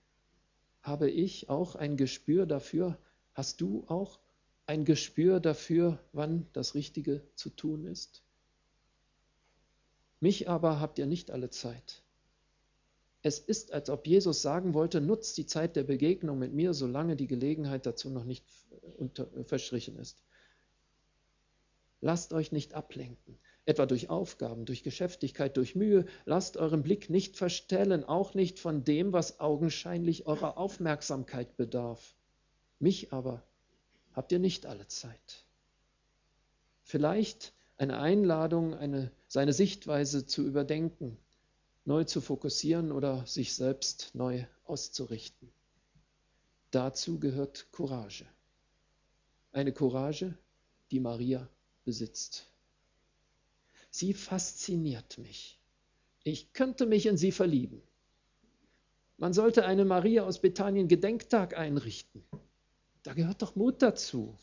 Habe 0.81 1.09
ich 1.09 1.49
auch 1.49 1.75
ein 1.75 1.95
Gespür 1.95 2.45
dafür, 2.45 2.97
hast 3.33 3.61
du 3.61 3.85
auch 3.87 4.19
ein 4.65 4.83
Gespür 4.83 5.39
dafür, 5.39 5.99
wann 6.11 6.47
das 6.53 6.75
Richtige 6.75 7.23
zu 7.35 7.49
tun 7.49 7.85
ist? 7.85 8.23
Mich 10.19 10.49
aber 10.49 10.79
habt 10.79 10.99
ihr 10.99 11.05
nicht 11.05 11.31
alle 11.31 11.49
Zeit. 11.49 12.03
Es 13.21 13.39
ist, 13.39 13.73
als 13.73 13.89
ob 13.89 14.07
Jesus 14.07 14.41
sagen 14.41 14.73
wollte, 14.73 15.01
nutzt 15.01 15.37
die 15.37 15.45
Zeit 15.45 15.75
der 15.75 15.83
Begegnung 15.83 16.39
mit 16.39 16.53
mir, 16.53 16.73
solange 16.73 17.15
die 17.15 17.27
Gelegenheit 17.27 17.85
dazu 17.85 18.09
noch 18.09 18.23
nicht 18.23 18.45
verstrichen 19.45 19.97
ist. 19.97 20.17
Lasst 22.01 22.31
euch 22.31 22.53
nicht 22.53 22.75
ablenken, 22.75 23.37
etwa 23.65 23.85
durch 23.85 24.09
Aufgaben, 24.09 24.63
durch 24.63 24.83
Geschäftigkeit, 24.83 25.57
durch 25.57 25.75
Mühe. 25.75 26.05
Lasst 26.25 26.55
euren 26.55 26.81
Blick 26.81 27.09
nicht 27.09 27.35
verstellen, 27.35 28.05
auch 28.05 28.33
nicht 28.35 28.57
von 28.57 28.85
dem, 28.85 29.11
was 29.11 29.41
augenscheinlich 29.41 30.25
eurer 30.25 30.57
Aufmerksamkeit 30.57 31.57
bedarf. 31.57 32.15
Mich 32.79 33.11
aber 33.11 33.43
habt 34.13 34.31
ihr 34.31 34.39
nicht 34.39 34.65
alle 34.65 34.87
Zeit. 34.87 35.45
Vielleicht 36.83 37.53
eine 37.75 37.99
Einladung, 37.99 38.73
eine, 38.73 39.11
seine 39.27 39.51
Sichtweise 39.51 40.25
zu 40.25 40.45
überdenken, 40.45 41.17
neu 41.89 42.03
zu 42.03 42.21
fokussieren 42.21 42.91
oder 42.91 43.25
sich 43.25 43.55
selbst 43.55 44.11
neu 44.13 44.45
auszurichten. 44.65 45.51
Dazu 46.69 47.19
gehört 47.19 47.65
Courage. 47.71 48.27
Eine 49.51 49.73
Courage, 49.73 50.37
die 50.91 50.99
Maria 50.99 51.49
besitzt. 51.85 52.45
Sie 53.89 54.13
fasziniert 54.13 55.17
mich. 55.17 55.59
Ich 56.23 56.53
könnte 56.53 56.85
mich 56.85 57.07
in 57.07 57.17
sie 57.17 57.31
verlieben. 57.31 57.81
Man 59.17 59.33
sollte 59.33 59.65
eine 59.65 59.83
Maria 59.83 60.25
aus 60.25 60.39
Bethanien 60.39 60.87
Gedenktag 60.87 61.57
einrichten. 61.57 62.23
Da 63.01 63.13
gehört 63.13 63.41
doch 63.41 63.55
Mut 63.55 63.81
dazu. 63.81 64.37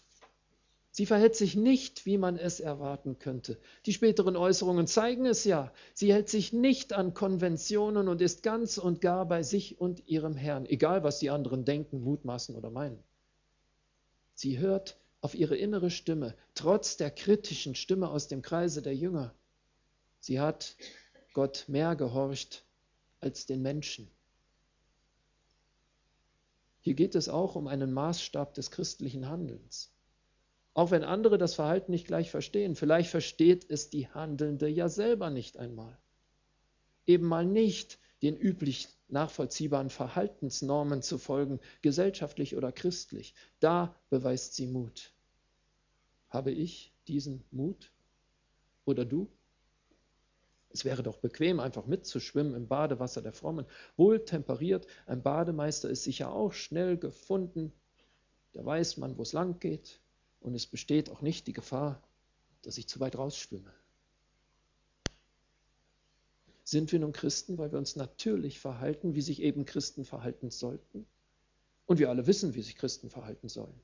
Sie 0.96 1.04
verhält 1.04 1.37
sich 1.37 1.56
nicht, 1.56 2.06
wie 2.06 2.16
man 2.16 2.38
es 2.38 2.59
erwarten 2.59 3.18
könnte. 3.18 3.59
Die 3.85 3.92
späteren 3.92 4.35
Äußerungen 4.35 4.87
zeigen 4.87 5.26
es 5.26 5.44
ja. 5.44 5.70
Sie 5.92 6.11
hält 6.11 6.30
sich 6.30 6.54
nicht 6.54 6.94
an 6.94 7.12
Konventionen 7.12 8.09
und 8.09 8.22
ist 8.22 8.42
ganz 8.42 8.78
und 8.78 9.02
gar 9.02 9.26
bei 9.26 9.42
sich 9.42 9.78
und 9.78 10.09
ihrem 10.09 10.37
Herrn, 10.37 10.64
egal 10.64 11.04
was 11.04 11.18
die 11.18 11.28
anderen 11.28 11.66
denken, 11.66 12.00
mutmaßen 12.00 12.56
oder 12.56 12.70
meinen. 12.70 12.98
Sie 14.32 14.56
hört 14.59 14.96
auf 15.20 15.35
ihre 15.35 15.54
innere 15.59 15.90
Stimme, 15.90 16.35
trotz 16.54 16.96
der 16.96 17.11
kritischen 17.11 17.74
Stimme 17.74 18.09
aus 18.09 18.28
dem 18.28 18.40
Kreise 18.40 18.80
der 18.80 18.94
Jünger. 18.96 19.35
Sie 20.20 20.40
hat 20.40 20.76
Gott 21.35 21.66
mehr 21.68 21.94
gehorcht 21.94 22.64
als 23.20 23.44
den 23.44 23.61
Menschen. 23.61 24.11
Hier 26.80 26.94
geht 26.94 27.14
es 27.14 27.28
auch 27.28 27.54
um 27.54 27.66
einen 27.66 27.92
Maßstab 27.92 28.54
des 28.54 28.70
christlichen 28.70 29.28
Handelns. 29.28 29.92
Auch 30.76 30.90
wenn 30.90 31.04
andere 31.04 31.38
das 31.38 31.54
Verhalten 31.54 31.90
nicht 31.90 32.06
gleich 32.06 32.30
verstehen. 32.30 32.76
Vielleicht 32.76 33.08
versteht 33.08 33.64
es 33.70 33.88
die 33.88 34.08
Handelnde 34.08 34.68
ja 34.68 34.90
selber 34.90 35.30
nicht 35.30 35.56
einmal. 35.56 35.96
Eben 37.06 37.26
mal 37.26 37.46
nicht 37.46 37.98
den 38.20 38.36
üblich 38.36 38.88
nachvollziehbaren 39.08 39.88
Verhaltensnormen 39.88 41.00
zu 41.00 41.16
folgen, 41.16 41.60
gesellschaftlich 41.80 42.56
oder 42.56 42.72
christlich. 42.72 43.32
Da 43.58 43.96
beweist 44.10 44.54
sie 44.54 44.66
Mut. 44.66 45.14
Habe 46.28 46.50
ich 46.50 46.92
diesen 47.08 47.42
Mut? 47.50 47.90
Oder 48.84 49.06
du? 49.06 49.30
Es 50.68 50.84
wäre 50.84 51.02
doch 51.02 51.16
bequem, 51.16 51.58
einfach 51.58 51.86
mitzuschwimmen 51.86 52.54
im 52.54 52.68
Badewasser 52.68 53.22
der 53.22 53.32
Frommen. 53.32 53.64
Wohl 53.96 54.26
temperiert, 54.26 54.86
ein 55.06 55.22
Bademeister 55.22 55.88
ist 55.88 56.04
sicher 56.04 56.34
auch 56.34 56.52
schnell 56.52 56.98
gefunden. 56.98 57.72
Da 58.52 58.62
weiß 58.62 58.98
man, 58.98 59.16
wo 59.16 59.22
es 59.22 59.32
lang 59.32 59.58
geht. 59.58 60.02
Und 60.40 60.55
es 60.55 60.66
besteht 60.66 61.11
auch 61.11 61.22
nicht 61.22 61.46
die 61.46 61.53
Gefahr, 61.53 62.03
dass 62.62 62.79
ich 62.79 62.88
zu 62.88 63.01
weit 63.01 63.16
rausschwimme. 63.16 63.72
Sind 66.64 66.90
wir 66.90 66.99
nun 66.99 67.12
Christen, 67.12 67.59
weil 67.59 67.70
wir 67.70 67.79
uns 67.79 67.94
natürlich 67.94 68.59
verhalten, 68.59 69.14
wie 69.14 69.22
sich 69.22 69.40
eben 69.40 69.64
Christen 69.64 70.05
verhalten 70.05 70.51
sollten? 70.51 71.07
Und 71.87 72.01
wir 72.01 72.11
alle 72.11 72.27
wissen, 72.27 72.55
wie 72.55 72.62
sich 72.62 72.75
Christen 72.75 73.09
verhalten 73.09 73.49
sollen. 73.49 73.81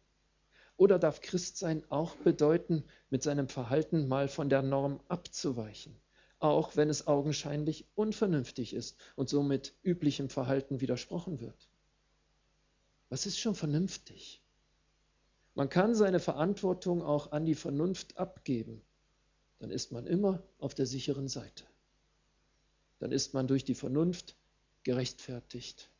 Oder 0.77 0.99
darf 0.99 1.21
Christsein 1.21 1.85
auch 1.91 2.17
bedeuten, 2.17 2.83
mit 3.09 3.23
seinem 3.23 3.47
Verhalten 3.49 4.09
mal 4.09 4.27
von 4.27 4.49
der 4.49 4.62
Norm 4.62 5.01
abzuweichen, 5.07 5.95
auch 6.41 6.75
wenn 6.75 6.91
es 6.91 7.07
augenscheinlich 7.07 7.87
unvernünftig 7.95 8.75
ist 8.75 8.99
und 9.15 9.29
somit 9.29 9.75
üblichem 9.85 10.29
Verhalten 10.29 10.81
widersprochen 10.81 11.41
wird? 11.41 11.69
Was 13.11 13.27
ist 13.27 13.38
schon 13.38 13.55
vernünftig? 13.55 14.41
Man 15.55 15.69
kann 15.69 15.95
seine 15.95 16.21
Verantwortung 16.21 17.03
auch 17.03 17.33
an 17.33 17.45
die 17.45 17.55
Vernunft 17.55 18.17
abgeben. 18.17 18.83
Dann 19.59 19.71
ist 19.71 19.93
man 19.93 20.07
immer 20.07 20.43
auf 20.59 20.75
der 20.75 20.87
sicheren 20.87 21.29
Seite. 21.29 21.65
Dann 22.99 23.12
ist 23.12 23.35
man 23.35 23.47
durch 23.47 23.65
die 23.65 23.75
Vernunft 23.75 24.37
gerechtfertigt. 24.83 25.91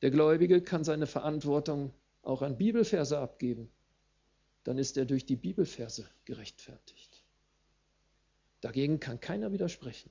Der 0.00 0.10
Gläubige 0.10 0.62
kann 0.62 0.82
seine 0.82 1.06
Verantwortung 1.06 1.92
auch 2.22 2.42
an 2.42 2.56
Bibelverse 2.56 3.18
abgeben. 3.18 3.70
Dann 4.64 4.78
ist 4.78 4.96
er 4.96 5.04
durch 5.04 5.26
die 5.26 5.36
Bibelverse 5.36 6.08
gerechtfertigt. 6.24 7.22
Dagegen 8.60 9.00
kann 9.00 9.20
keiner 9.20 9.52
widersprechen. 9.52 10.10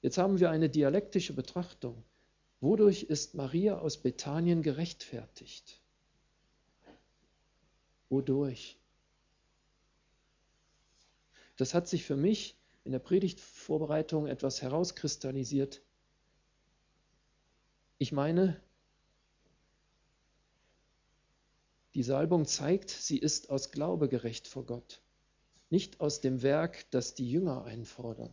Jetzt 0.00 0.18
haben 0.18 0.40
wir 0.40 0.50
eine 0.50 0.70
dialektische 0.70 1.34
Betrachtung. 1.34 2.02
Wodurch 2.60 3.04
ist 3.04 3.34
Maria 3.34 3.78
aus 3.78 3.98
Bethanien 3.98 4.62
gerechtfertigt? 4.62 5.80
Wodurch? 8.08 8.78
Das 11.56 11.74
hat 11.74 11.88
sich 11.88 12.04
für 12.04 12.16
mich 12.16 12.56
in 12.84 12.92
der 12.92 12.98
Predigtvorbereitung 12.98 14.26
etwas 14.26 14.62
herauskristallisiert. 14.62 15.82
Ich 17.98 18.12
meine, 18.12 18.60
die 21.94 22.02
Salbung 22.02 22.46
zeigt, 22.46 22.90
sie 22.90 23.18
ist 23.18 23.50
aus 23.50 23.70
Glaube 23.70 24.08
gerecht 24.08 24.48
vor 24.48 24.64
Gott, 24.64 25.00
nicht 25.68 26.00
aus 26.00 26.20
dem 26.20 26.42
Werk, 26.42 26.90
das 26.90 27.14
die 27.14 27.30
Jünger 27.30 27.64
einfordern. 27.64 28.30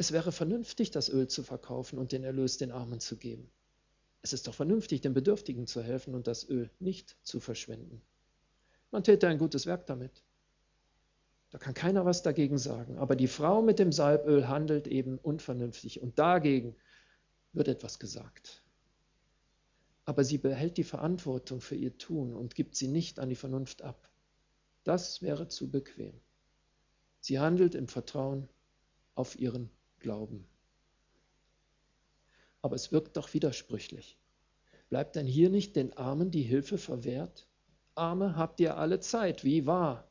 Es 0.00 0.12
wäre 0.12 0.32
vernünftig, 0.32 0.90
das 0.90 1.10
Öl 1.10 1.28
zu 1.28 1.42
verkaufen 1.42 1.98
und 1.98 2.12
den 2.12 2.24
Erlös 2.24 2.56
den 2.56 2.72
Armen 2.72 3.00
zu 3.00 3.18
geben. 3.18 3.50
Es 4.22 4.32
ist 4.32 4.46
doch 4.46 4.54
vernünftig, 4.54 5.02
den 5.02 5.12
Bedürftigen 5.12 5.66
zu 5.66 5.82
helfen 5.82 6.14
und 6.14 6.26
das 6.26 6.48
Öl 6.48 6.70
nicht 6.78 7.18
zu 7.22 7.38
verschwenden. 7.38 8.00
Man 8.90 9.04
täte 9.04 9.28
ein 9.28 9.36
gutes 9.36 9.66
Werk 9.66 9.84
damit. 9.84 10.24
Da 11.50 11.58
kann 11.58 11.74
keiner 11.74 12.06
was 12.06 12.22
dagegen 12.22 12.56
sagen. 12.56 12.96
Aber 12.96 13.14
die 13.14 13.28
Frau 13.28 13.60
mit 13.60 13.78
dem 13.78 13.92
Salböl 13.92 14.48
handelt 14.48 14.86
eben 14.86 15.18
unvernünftig 15.18 16.00
und 16.00 16.18
dagegen 16.18 16.74
wird 17.52 17.68
etwas 17.68 17.98
gesagt. 17.98 18.64
Aber 20.06 20.24
sie 20.24 20.38
behält 20.38 20.78
die 20.78 20.84
Verantwortung 20.84 21.60
für 21.60 21.76
ihr 21.76 21.98
Tun 21.98 22.34
und 22.34 22.54
gibt 22.54 22.74
sie 22.74 22.88
nicht 22.88 23.18
an 23.18 23.28
die 23.28 23.36
Vernunft 23.36 23.82
ab. 23.82 24.08
Das 24.82 25.20
wäre 25.20 25.48
zu 25.48 25.70
bequem. 25.70 26.18
Sie 27.20 27.38
handelt 27.38 27.74
im 27.74 27.86
Vertrauen 27.86 28.48
auf 29.14 29.38
ihren 29.38 29.68
Glauben. 30.00 30.46
Aber 32.62 32.74
es 32.74 32.92
wirkt 32.92 33.16
doch 33.16 33.32
widersprüchlich. 33.32 34.18
Bleibt 34.88 35.14
denn 35.14 35.26
hier 35.26 35.50
nicht 35.50 35.76
den 35.76 35.96
Armen 35.96 36.30
die 36.30 36.42
Hilfe 36.42 36.76
verwehrt? 36.76 37.46
Arme 37.94 38.36
habt 38.36 38.60
ihr 38.60 38.76
alle 38.76 39.00
Zeit, 39.00 39.44
wie 39.44 39.66
wahr? 39.66 40.10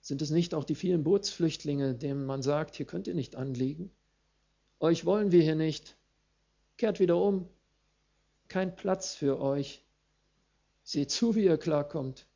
Sind 0.00 0.22
es 0.22 0.30
nicht 0.30 0.54
auch 0.54 0.64
die 0.64 0.74
vielen 0.74 1.04
Bootsflüchtlinge, 1.04 1.94
denen 1.94 2.24
man 2.24 2.42
sagt, 2.42 2.76
hier 2.76 2.86
könnt 2.86 3.06
ihr 3.06 3.14
nicht 3.14 3.36
anliegen? 3.36 3.90
Euch 4.78 5.04
wollen 5.04 5.30
wir 5.30 5.42
hier 5.42 5.56
nicht. 5.56 5.96
Kehrt 6.78 7.00
wieder 7.00 7.18
um. 7.18 7.48
Kein 8.48 8.74
Platz 8.74 9.14
für 9.14 9.38
euch. 9.40 9.84
Seht 10.82 11.10
zu, 11.10 11.34
wie 11.34 11.44
ihr 11.44 11.58
klarkommt. 11.58 12.26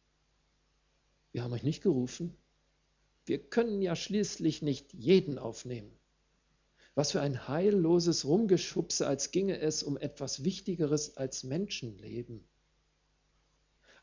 Wir 1.32 1.42
haben 1.42 1.52
euch 1.54 1.62
nicht 1.62 1.82
gerufen. 1.82 2.36
Wir 3.24 3.38
können 3.38 3.80
ja 3.80 3.96
schließlich 3.96 4.60
nicht 4.60 4.92
jeden 4.92 5.38
aufnehmen. 5.38 5.90
Was 6.94 7.12
für 7.12 7.20
ein 7.20 7.48
heilloses 7.48 8.24
Rumgeschubse, 8.24 9.06
als 9.06 9.32
ginge 9.32 9.58
es 9.58 9.82
um 9.82 9.96
etwas 9.96 10.44
Wichtigeres 10.44 11.16
als 11.16 11.42
Menschenleben. 11.42 12.44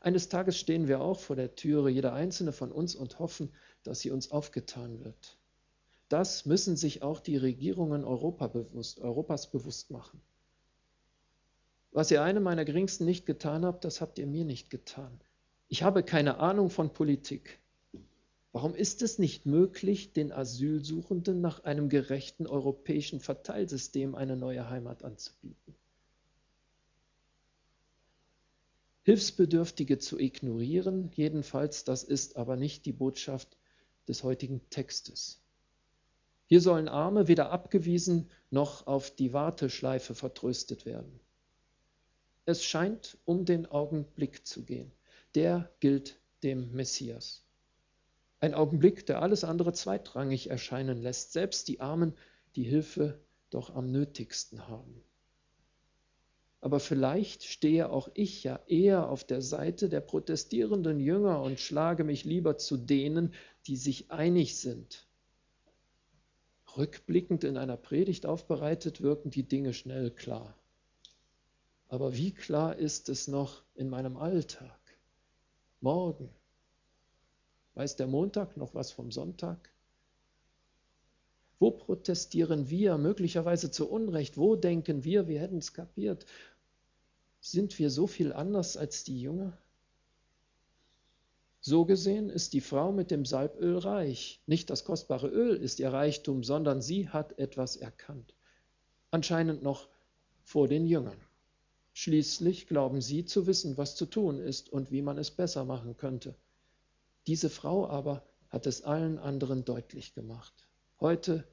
Eines 0.00 0.28
Tages 0.28 0.58
stehen 0.58 0.88
wir 0.88 1.00
auch 1.00 1.20
vor 1.20 1.36
der 1.36 1.54
Türe, 1.54 1.88
jeder 1.88 2.12
einzelne 2.12 2.52
von 2.52 2.72
uns, 2.72 2.94
und 2.94 3.18
hoffen, 3.18 3.52
dass 3.82 4.00
sie 4.00 4.10
uns 4.10 4.30
aufgetan 4.30 5.04
wird. 5.04 5.38
Das 6.08 6.44
müssen 6.44 6.76
sich 6.76 7.02
auch 7.02 7.20
die 7.20 7.38
Regierungen 7.38 8.04
Europa 8.04 8.48
bewusst, 8.48 9.00
Europas 9.00 9.50
bewusst 9.50 9.90
machen. 9.90 10.20
Was 11.92 12.10
ihr 12.10 12.22
einem 12.22 12.42
meiner 12.42 12.64
Geringsten 12.66 13.04
nicht 13.06 13.24
getan 13.24 13.64
habt, 13.64 13.84
das 13.84 14.00
habt 14.00 14.18
ihr 14.18 14.26
mir 14.26 14.44
nicht 14.44 14.68
getan. 14.68 15.20
Ich 15.68 15.82
habe 15.82 16.02
keine 16.02 16.38
Ahnung 16.38 16.68
von 16.68 16.92
Politik. 16.92 17.61
Warum 18.52 18.74
ist 18.74 19.00
es 19.00 19.18
nicht 19.18 19.46
möglich, 19.46 20.12
den 20.12 20.30
Asylsuchenden 20.30 21.40
nach 21.40 21.64
einem 21.64 21.88
gerechten 21.88 22.46
europäischen 22.46 23.18
Verteilsystem 23.18 24.14
eine 24.14 24.36
neue 24.36 24.68
Heimat 24.68 25.04
anzubieten? 25.04 25.74
Hilfsbedürftige 29.04 29.98
zu 29.98 30.18
ignorieren, 30.18 31.10
jedenfalls, 31.14 31.84
das 31.84 32.04
ist 32.04 32.36
aber 32.36 32.56
nicht 32.56 32.84
die 32.84 32.92
Botschaft 32.92 33.56
des 34.06 34.22
heutigen 34.22 34.60
Textes. 34.70 35.40
Hier 36.46 36.60
sollen 36.60 36.88
Arme 36.88 37.28
weder 37.28 37.50
abgewiesen 37.50 38.30
noch 38.50 38.86
auf 38.86 39.10
die 39.10 39.32
Warteschleife 39.32 40.14
vertröstet 40.14 40.84
werden. 40.84 41.18
Es 42.44 42.64
scheint 42.64 43.16
um 43.24 43.44
den 43.44 43.66
Augenblick 43.66 44.46
zu 44.46 44.64
gehen. 44.64 44.92
Der 45.34 45.70
gilt 45.80 46.20
dem 46.42 46.72
Messias. 46.72 47.41
Ein 48.42 48.54
Augenblick, 48.54 49.06
der 49.06 49.22
alles 49.22 49.44
andere 49.44 49.72
zweitrangig 49.72 50.50
erscheinen 50.50 51.00
lässt, 51.00 51.32
selbst 51.32 51.68
die 51.68 51.78
Armen, 51.78 52.12
die 52.56 52.64
Hilfe 52.64 53.20
doch 53.50 53.72
am 53.72 53.92
nötigsten 53.92 54.66
haben. 54.66 55.00
Aber 56.60 56.80
vielleicht 56.80 57.44
stehe 57.44 57.88
auch 57.88 58.08
ich 58.14 58.42
ja 58.42 58.58
eher 58.66 59.08
auf 59.08 59.22
der 59.22 59.42
Seite 59.42 59.88
der 59.88 60.00
protestierenden 60.00 60.98
Jünger 60.98 61.40
und 61.40 61.60
schlage 61.60 62.02
mich 62.02 62.24
lieber 62.24 62.58
zu 62.58 62.76
denen, 62.76 63.32
die 63.68 63.76
sich 63.76 64.10
einig 64.10 64.58
sind. 64.58 65.06
Rückblickend 66.76 67.44
in 67.44 67.56
einer 67.56 67.76
Predigt 67.76 68.26
aufbereitet 68.26 69.02
wirken 69.02 69.30
die 69.30 69.44
Dinge 69.44 69.72
schnell 69.72 70.10
klar. 70.10 70.58
Aber 71.86 72.16
wie 72.16 72.32
klar 72.32 72.74
ist 72.74 73.08
es 73.08 73.28
noch 73.28 73.62
in 73.76 73.88
meinem 73.88 74.16
Alltag? 74.16 74.80
Morgen, 75.80 76.28
Weiß 77.74 77.96
der 77.96 78.06
Montag 78.06 78.56
noch 78.56 78.74
was 78.74 78.90
vom 78.90 79.10
Sonntag? 79.10 79.70
Wo 81.58 81.70
protestieren 81.70 82.68
wir, 82.70 82.98
möglicherweise 82.98 83.70
zu 83.70 83.88
Unrecht? 83.88 84.36
Wo 84.36 84.56
denken 84.56 85.04
wir, 85.04 85.28
wir 85.28 85.40
hätten 85.40 85.58
es 85.58 85.72
kapiert? 85.72 86.26
Sind 87.40 87.78
wir 87.78 87.90
so 87.90 88.06
viel 88.06 88.32
anders 88.32 88.76
als 88.76 89.04
die 89.04 89.20
Jünger? 89.20 89.56
So 91.60 91.84
gesehen 91.84 92.28
ist 92.28 92.54
die 92.54 92.60
Frau 92.60 92.90
mit 92.90 93.12
dem 93.12 93.24
Salböl 93.24 93.78
reich. 93.78 94.42
Nicht 94.46 94.68
das 94.68 94.84
kostbare 94.84 95.28
Öl 95.28 95.54
ist 95.54 95.78
ihr 95.78 95.92
Reichtum, 95.92 96.42
sondern 96.42 96.82
sie 96.82 97.08
hat 97.08 97.38
etwas 97.38 97.76
erkannt. 97.76 98.34
Anscheinend 99.12 99.62
noch 99.62 99.88
vor 100.42 100.66
den 100.66 100.86
Jüngern. 100.88 101.20
Schließlich 101.92 102.66
glauben 102.66 103.00
sie 103.00 103.24
zu 103.24 103.46
wissen, 103.46 103.76
was 103.76 103.94
zu 103.94 104.06
tun 104.06 104.40
ist 104.40 104.72
und 104.72 104.90
wie 104.90 105.02
man 105.02 105.18
es 105.18 105.30
besser 105.30 105.64
machen 105.64 105.96
könnte. 105.96 106.34
Diese 107.26 107.50
Frau 107.50 107.88
aber 107.88 108.24
hat 108.48 108.66
es 108.66 108.82
allen 108.82 109.18
anderen 109.18 109.64
deutlich 109.64 110.14
gemacht. 110.14 110.52
Heute 111.00 111.46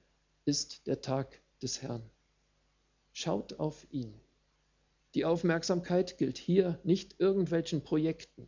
ist 0.46 0.88
der 0.88 1.02
Tag 1.02 1.42
des 1.62 1.82
Herrn. 1.82 2.04
Schaut 3.14 3.60
auf 3.60 3.86
ihn. 3.92 4.14
Die 5.16 5.26
Aufmerksamkeit 5.26 6.18
gilt 6.18 6.38
hier 6.38 6.80
nicht 6.84 7.20
irgendwelchen 7.20 7.84
Projekten. 7.84 8.48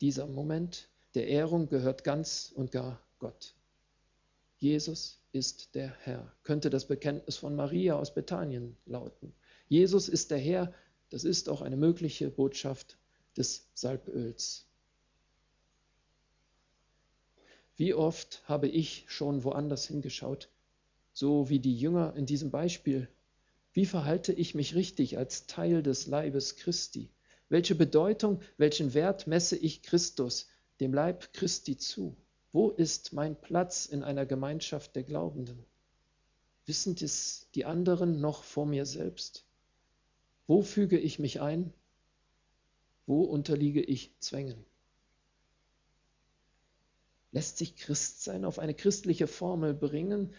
Dieser 0.00 0.26
Moment 0.26 0.88
der 1.14 1.28
Ehrung 1.28 1.68
gehört 1.68 2.04
ganz 2.04 2.52
und 2.54 2.72
gar 2.72 3.00
Gott. 3.18 3.54
Jesus 4.58 5.20
ist 5.32 5.74
der 5.74 5.94
Herr, 6.00 6.32
könnte 6.42 6.70
das 6.70 6.86
Bekenntnis 6.86 7.36
von 7.36 7.56
Maria 7.56 7.96
aus 7.96 8.14
Bethanien 8.14 8.76
lauten. 8.86 9.34
Jesus 9.68 10.08
ist 10.08 10.30
der 10.30 10.38
Herr, 10.38 10.72
das 11.10 11.24
ist 11.24 11.48
auch 11.48 11.62
eine 11.62 11.76
mögliche 11.76 12.30
Botschaft 12.30 12.98
des 13.36 13.68
Salböls. 13.74 14.66
Wie 17.76 17.94
oft 17.94 18.42
habe 18.46 18.68
ich 18.68 19.04
schon 19.08 19.44
woanders 19.44 19.86
hingeschaut, 19.86 20.50
so 21.12 21.48
wie 21.48 21.58
die 21.58 21.76
Jünger 21.76 22.14
in 22.16 22.26
diesem 22.26 22.50
Beispiel? 22.50 23.08
Wie 23.72 23.86
verhalte 23.86 24.32
ich 24.32 24.54
mich 24.54 24.74
richtig 24.74 25.16
als 25.16 25.46
Teil 25.46 25.82
des 25.82 26.06
Leibes 26.06 26.56
Christi? 26.56 27.10
Welche 27.48 27.74
Bedeutung, 27.74 28.40
welchen 28.58 28.94
Wert 28.94 29.26
messe 29.26 29.56
ich 29.56 29.82
Christus, 29.82 30.48
dem 30.80 30.92
Leib 30.92 31.32
Christi 31.32 31.76
zu? 31.76 32.16
Wo 32.52 32.70
ist 32.70 33.14
mein 33.14 33.40
Platz 33.40 33.86
in 33.86 34.02
einer 34.02 34.26
Gemeinschaft 34.26 34.94
der 34.94 35.04
Glaubenden? 35.04 35.64
Wissen 36.66 36.96
es 37.00 37.48
die 37.54 37.64
anderen 37.64 38.20
noch 38.20 38.44
vor 38.44 38.66
mir 38.66 38.84
selbst? 38.84 39.46
Wo 40.46 40.62
füge 40.62 40.98
ich 40.98 41.18
mich 41.18 41.40
ein? 41.40 41.72
Wo 43.06 43.22
unterliege 43.22 43.82
ich 43.82 44.14
Zwängen? 44.18 44.64
Lässt 47.32 47.58
sich 47.58 47.76
Christsein 47.76 48.44
auf 48.44 48.58
eine 48.58 48.74
christliche 48.74 49.26
Formel 49.26 49.74
bringen, 49.74 50.34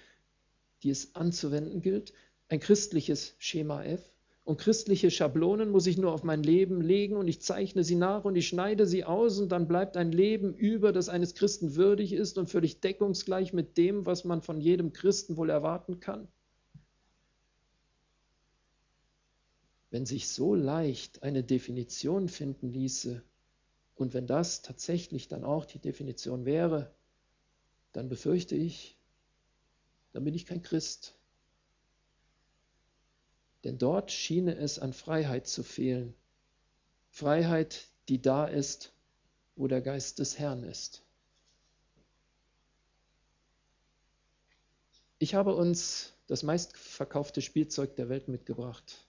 die 0.84 0.92
es 0.92 1.16
anzuwenden 1.16 1.82
gilt? 1.82 2.14
Ein 2.50 2.60
christliches 2.60 3.36
Schema 3.40 3.84
F? 3.84 4.14
Und 4.46 4.60
christliche 4.60 5.10
Schablonen 5.10 5.70
muss 5.70 5.88
ich 5.88 5.98
nur 5.98 6.12
auf 6.12 6.24
mein 6.24 6.44
Leben 6.44 6.82
legen 6.82 7.16
und 7.16 7.30
ich 7.30 7.42
zeichne 7.42 7.84
sie 7.84 7.96
nach 7.96 8.26
und 8.26 8.36
ich 8.36 8.48
schneide 8.48 8.86
sie 8.86 9.06
aus 9.06 9.40
und 9.40 9.50
dann 9.54 9.70
bleibt 9.70 9.96
ein 9.96 10.12
Leben 10.12 10.54
über, 10.54 10.92
das 10.92 11.08
eines 11.08 11.34
Christen 11.34 11.76
würdig 11.76 12.12
ist 12.12 12.38
und 12.38 12.50
völlig 12.50 12.82
deckungsgleich 12.82 13.54
mit 13.54 13.78
dem, 13.78 14.06
was 14.06 14.26
man 14.26 14.42
von 14.42 14.60
jedem 14.60 14.92
Christen 14.92 15.38
wohl 15.38 15.50
erwarten 15.50 16.02
kann. 16.02 16.28
Wenn 19.90 20.06
sich 20.06 20.28
so 20.28 20.56
leicht 20.56 21.24
eine 21.24 21.44
Definition 21.44 22.28
finden 22.28 22.68
ließe, 22.68 23.24
und 24.04 24.14
wenn 24.14 24.28
das 24.28 24.62
tatsächlich 24.62 25.30
dann 25.30 25.46
auch 25.46 25.64
die 25.64 25.80
Definition 25.80 26.44
wäre, 26.44 26.94
dann 27.94 28.10
befürchte 28.10 28.54
ich, 28.54 28.98
dann 30.12 30.26
bin 30.26 30.34
ich 30.34 30.46
kein 30.46 30.62
Christ. 30.62 31.16
Denn 33.64 33.78
dort 33.78 34.12
schiene 34.12 34.58
es 34.58 34.78
an 34.78 34.92
Freiheit 34.92 35.48
zu 35.48 35.64
fehlen. 35.64 36.14
Freiheit, 37.12 37.88
die 38.10 38.22
da 38.22 38.44
ist, 38.46 38.92
wo 39.56 39.70
der 39.70 39.80
Geist 39.80 40.20
des 40.20 40.38
Herrn 40.38 40.64
ist. 40.64 41.02
Ich 45.18 45.34
habe 45.34 45.56
uns 45.56 46.12
das 46.28 46.44
meistverkaufte 46.44 47.42
Spielzeug 47.42 47.96
der 47.96 48.10
Welt 48.10 48.28
mitgebracht. 48.28 49.08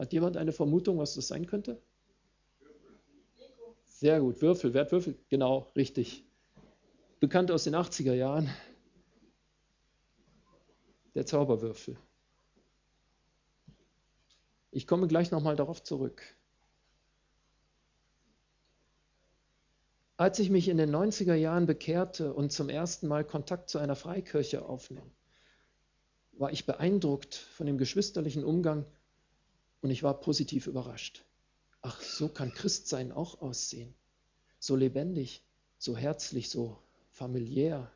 Hat 0.00 0.12
jemand 0.12 0.36
eine 0.36 0.50
Vermutung, 0.50 0.98
was 0.98 1.14
das 1.14 1.28
sein 1.28 1.46
könnte? 1.46 1.80
Sehr 4.02 4.18
gut, 4.18 4.42
Würfel, 4.42 4.74
wer 4.74 4.80
hat 4.80 4.90
Würfel? 4.90 5.16
Genau, 5.28 5.70
richtig. 5.76 6.24
Bekannt 7.20 7.52
aus 7.52 7.62
den 7.62 7.76
80er 7.76 8.14
Jahren. 8.14 8.50
Der 11.14 11.24
Zauberwürfel. 11.24 11.96
Ich 14.72 14.88
komme 14.88 15.06
gleich 15.06 15.30
nochmal 15.30 15.54
darauf 15.54 15.84
zurück. 15.84 16.20
Als 20.16 20.40
ich 20.40 20.50
mich 20.50 20.66
in 20.66 20.78
den 20.78 20.90
90er 20.90 21.34
Jahren 21.34 21.66
bekehrte 21.66 22.34
und 22.34 22.50
zum 22.50 22.68
ersten 22.68 23.06
Mal 23.06 23.24
Kontakt 23.24 23.70
zu 23.70 23.78
einer 23.78 23.94
Freikirche 23.94 24.64
aufnahm, 24.64 25.12
war 26.32 26.50
ich 26.50 26.66
beeindruckt 26.66 27.36
von 27.36 27.68
dem 27.68 27.78
geschwisterlichen 27.78 28.42
Umgang 28.42 28.84
und 29.80 29.90
ich 29.90 30.02
war 30.02 30.18
positiv 30.18 30.66
überrascht. 30.66 31.24
Ach, 31.82 32.00
so 32.00 32.28
kann 32.28 32.54
Christsein 32.54 33.10
auch 33.10 33.40
aussehen. 33.40 33.92
So 34.60 34.76
lebendig, 34.76 35.42
so 35.78 35.96
herzlich, 35.96 36.48
so 36.48 36.78
familiär. 37.10 37.90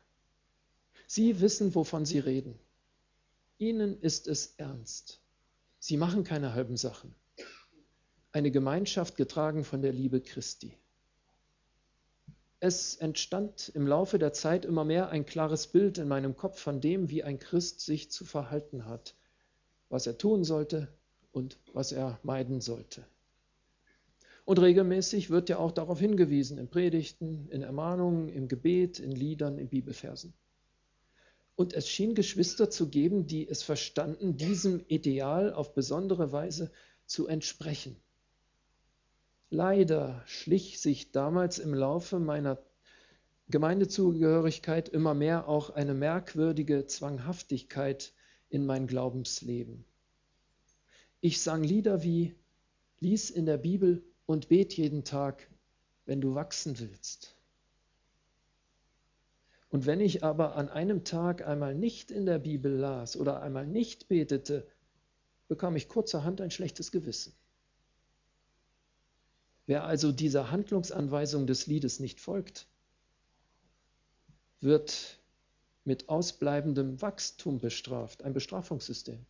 Sie 1.07 1.39
wissen, 1.39 1.73
wovon 1.73 2.05
Sie 2.05 2.19
reden. 2.19 2.59
Ihnen 3.57 3.99
ist 4.01 4.27
es 4.27 4.55
ernst. 4.57 5.21
Sie 5.79 5.95
machen 5.95 6.25
keine 6.25 6.53
halben 6.53 6.75
Sachen. 6.75 7.15
Eine 8.33 8.51
Gemeinschaft 8.51 9.15
getragen 9.15 9.63
von 9.63 9.81
der 9.81 9.93
Liebe 9.93 10.19
Christi. 10.19 10.77
Es 12.59 12.95
entstand 12.95 13.69
im 13.69 13.87
Laufe 13.87 14.19
der 14.19 14.33
Zeit 14.33 14.65
immer 14.65 14.83
mehr 14.83 15.09
ein 15.09 15.25
klares 15.25 15.67
Bild 15.67 15.97
in 15.97 16.07
meinem 16.07 16.35
Kopf 16.35 16.59
von 16.59 16.81
dem, 16.81 17.09
wie 17.09 17.23
ein 17.23 17.39
Christ 17.39 17.79
sich 17.79 18.11
zu 18.11 18.25
verhalten 18.25 18.85
hat, 18.85 19.15
was 19.89 20.07
er 20.07 20.17
tun 20.17 20.43
sollte 20.43 20.87
und 21.31 21.57
was 21.71 21.93
er 21.93 22.19
meiden 22.23 22.59
sollte. 22.59 23.05
Und 24.47 24.59
regelmäßig 24.59 25.29
wird 25.29 25.49
ja 25.49 25.57
auch 25.57 25.73
darauf 25.73 25.99
hingewiesen, 25.99 26.57
in 26.57 26.69
Predigten, 26.69 27.49
in 27.49 27.63
Ermahnungen, 27.63 28.29
im 28.29 28.47
Gebet, 28.47 28.97
in 28.97 29.11
Liedern, 29.11 29.57
in 29.57 29.67
Bibelversen. 29.67 30.33
Und 31.57 31.73
es 31.73 31.89
schien 31.89 32.15
Geschwister 32.15 32.69
zu 32.69 32.87
geben, 32.87 33.27
die 33.27 33.45
es 33.45 33.61
verstanden, 33.61 34.37
diesem 34.37 34.85
Ideal 34.87 35.51
auf 35.51 35.73
besondere 35.73 36.31
Weise 36.31 36.71
zu 37.05 37.27
entsprechen. 37.27 37.97
Leider 39.49 40.23
schlich 40.27 40.79
sich 40.79 41.11
damals 41.11 41.59
im 41.59 41.73
Laufe 41.73 42.17
meiner 42.17 42.57
Gemeindezugehörigkeit 43.49 44.87
immer 44.87 45.13
mehr 45.13 45.49
auch 45.49 45.71
eine 45.71 45.93
merkwürdige 45.93 46.85
Zwanghaftigkeit 46.85 48.13
in 48.47 48.65
mein 48.65 48.87
Glaubensleben. 48.87 49.83
Ich 51.19 51.41
sang 51.41 51.65
Lieder 51.65 52.01
wie 52.01 52.33
Lies 53.01 53.29
in 53.29 53.45
der 53.45 53.57
Bibel 53.57 54.05
und 54.27 54.49
bet 54.49 54.77
jeden 54.77 55.03
Tag, 55.03 55.49
wenn 56.05 56.21
du 56.21 56.35
wachsen 56.35 56.77
willst. 56.79 57.35
Und 59.69 59.85
wenn 59.85 59.99
ich 59.99 60.23
aber 60.23 60.55
an 60.55 60.69
einem 60.69 61.03
Tag 61.03 61.45
einmal 61.45 61.73
nicht 61.73 62.11
in 62.11 62.25
der 62.25 62.39
Bibel 62.39 62.71
las 62.71 63.17
oder 63.17 63.41
einmal 63.41 63.65
nicht 63.65 64.07
betete, 64.07 64.67
bekam 65.47 65.75
ich 65.75 65.89
kurzerhand 65.89 66.39
ein 66.39 66.51
schlechtes 66.51 66.91
Gewissen. 66.91 67.33
Wer 69.65 69.83
also 69.83 70.11
dieser 70.11 70.51
Handlungsanweisung 70.51 71.47
des 71.47 71.67
Liedes 71.67 71.99
nicht 71.99 72.21
folgt, 72.21 72.67
wird 74.61 75.19
mit 75.83 76.09
ausbleibendem 76.09 77.01
Wachstum 77.01 77.59
bestraft, 77.59 78.23
ein 78.23 78.33
Bestrafungssystem. 78.33 79.25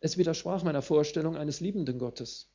Es 0.00 0.16
widersprach 0.16 0.62
meiner 0.62 0.82
Vorstellung 0.82 1.36
eines 1.36 1.60
liebenden 1.60 1.98
Gottes. 1.98 2.48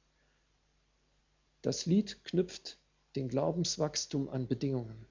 Das 1.63 1.85
Lied 1.85 2.25
knüpft 2.25 2.77
den 3.15 3.29
Glaubenswachstum 3.29 4.27
an 4.27 4.47
Bedingungen. 4.47 5.07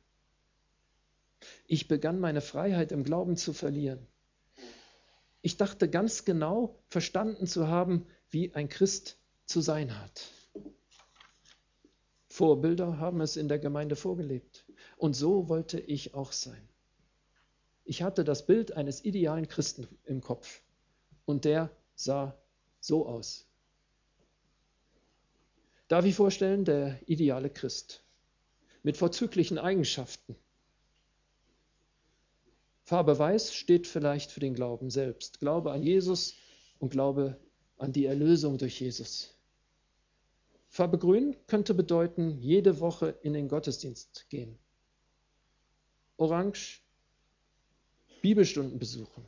Ich 1.66 1.88
begann 1.88 2.20
meine 2.20 2.42
Freiheit 2.42 2.92
im 2.92 3.04
Glauben 3.04 3.38
zu 3.38 3.54
verlieren. 3.54 4.06
Ich 5.40 5.56
dachte 5.56 5.88
ganz 5.88 6.26
genau 6.26 6.78
verstanden 6.90 7.46
zu 7.46 7.68
haben, 7.68 8.06
wie 8.28 8.54
ein 8.54 8.68
Christ 8.68 9.18
zu 9.46 9.62
sein 9.62 9.98
hat. 9.98 10.30
Vorbilder 12.28 12.98
haben 12.98 13.22
es 13.22 13.36
in 13.36 13.48
der 13.48 13.58
Gemeinde 13.58 13.96
vorgelebt. 13.96 14.66
Und 14.98 15.14
so 15.14 15.48
wollte 15.48 15.80
ich 15.80 16.12
auch 16.12 16.32
sein. 16.32 16.68
Ich 17.84 18.02
hatte 18.02 18.24
das 18.24 18.44
Bild 18.44 18.72
eines 18.72 19.04
idealen 19.06 19.48
Christen 19.48 19.88
im 20.04 20.20
Kopf. 20.20 20.60
Und 21.24 21.46
der 21.46 21.70
sah 21.94 22.38
so 22.78 23.06
aus. 23.06 23.46
Darf 25.92 26.06
ich 26.06 26.14
vorstellen, 26.14 26.64
der 26.64 26.98
ideale 27.06 27.50
Christ 27.50 28.02
mit 28.82 28.96
vorzüglichen 28.96 29.58
Eigenschaften, 29.58 30.34
Farbe 32.82 33.18
Weiß 33.18 33.52
steht 33.52 33.86
vielleicht 33.86 34.30
für 34.30 34.40
den 34.40 34.54
Glauben 34.54 34.88
selbst. 34.88 35.38
Glaube 35.38 35.70
an 35.70 35.82
Jesus 35.82 36.32
und 36.78 36.92
Glaube 36.92 37.38
an 37.76 37.92
die 37.92 38.06
Erlösung 38.06 38.56
durch 38.56 38.80
Jesus. 38.80 39.36
Farbe 40.70 40.96
Grün 40.96 41.36
könnte 41.46 41.74
bedeuten, 41.74 42.38
jede 42.40 42.80
Woche 42.80 43.18
in 43.20 43.34
den 43.34 43.48
Gottesdienst 43.48 44.30
gehen. 44.30 44.58
Orange, 46.16 46.80
Bibelstunden 48.22 48.78
besuchen. 48.78 49.26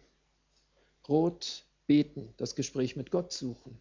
Rot, 1.11 1.67
beten, 1.87 2.33
das 2.39 2.55
Gespräch 2.55 2.97
mit 2.97 3.11
Gott 3.11 3.35
suchen. 3.35 3.79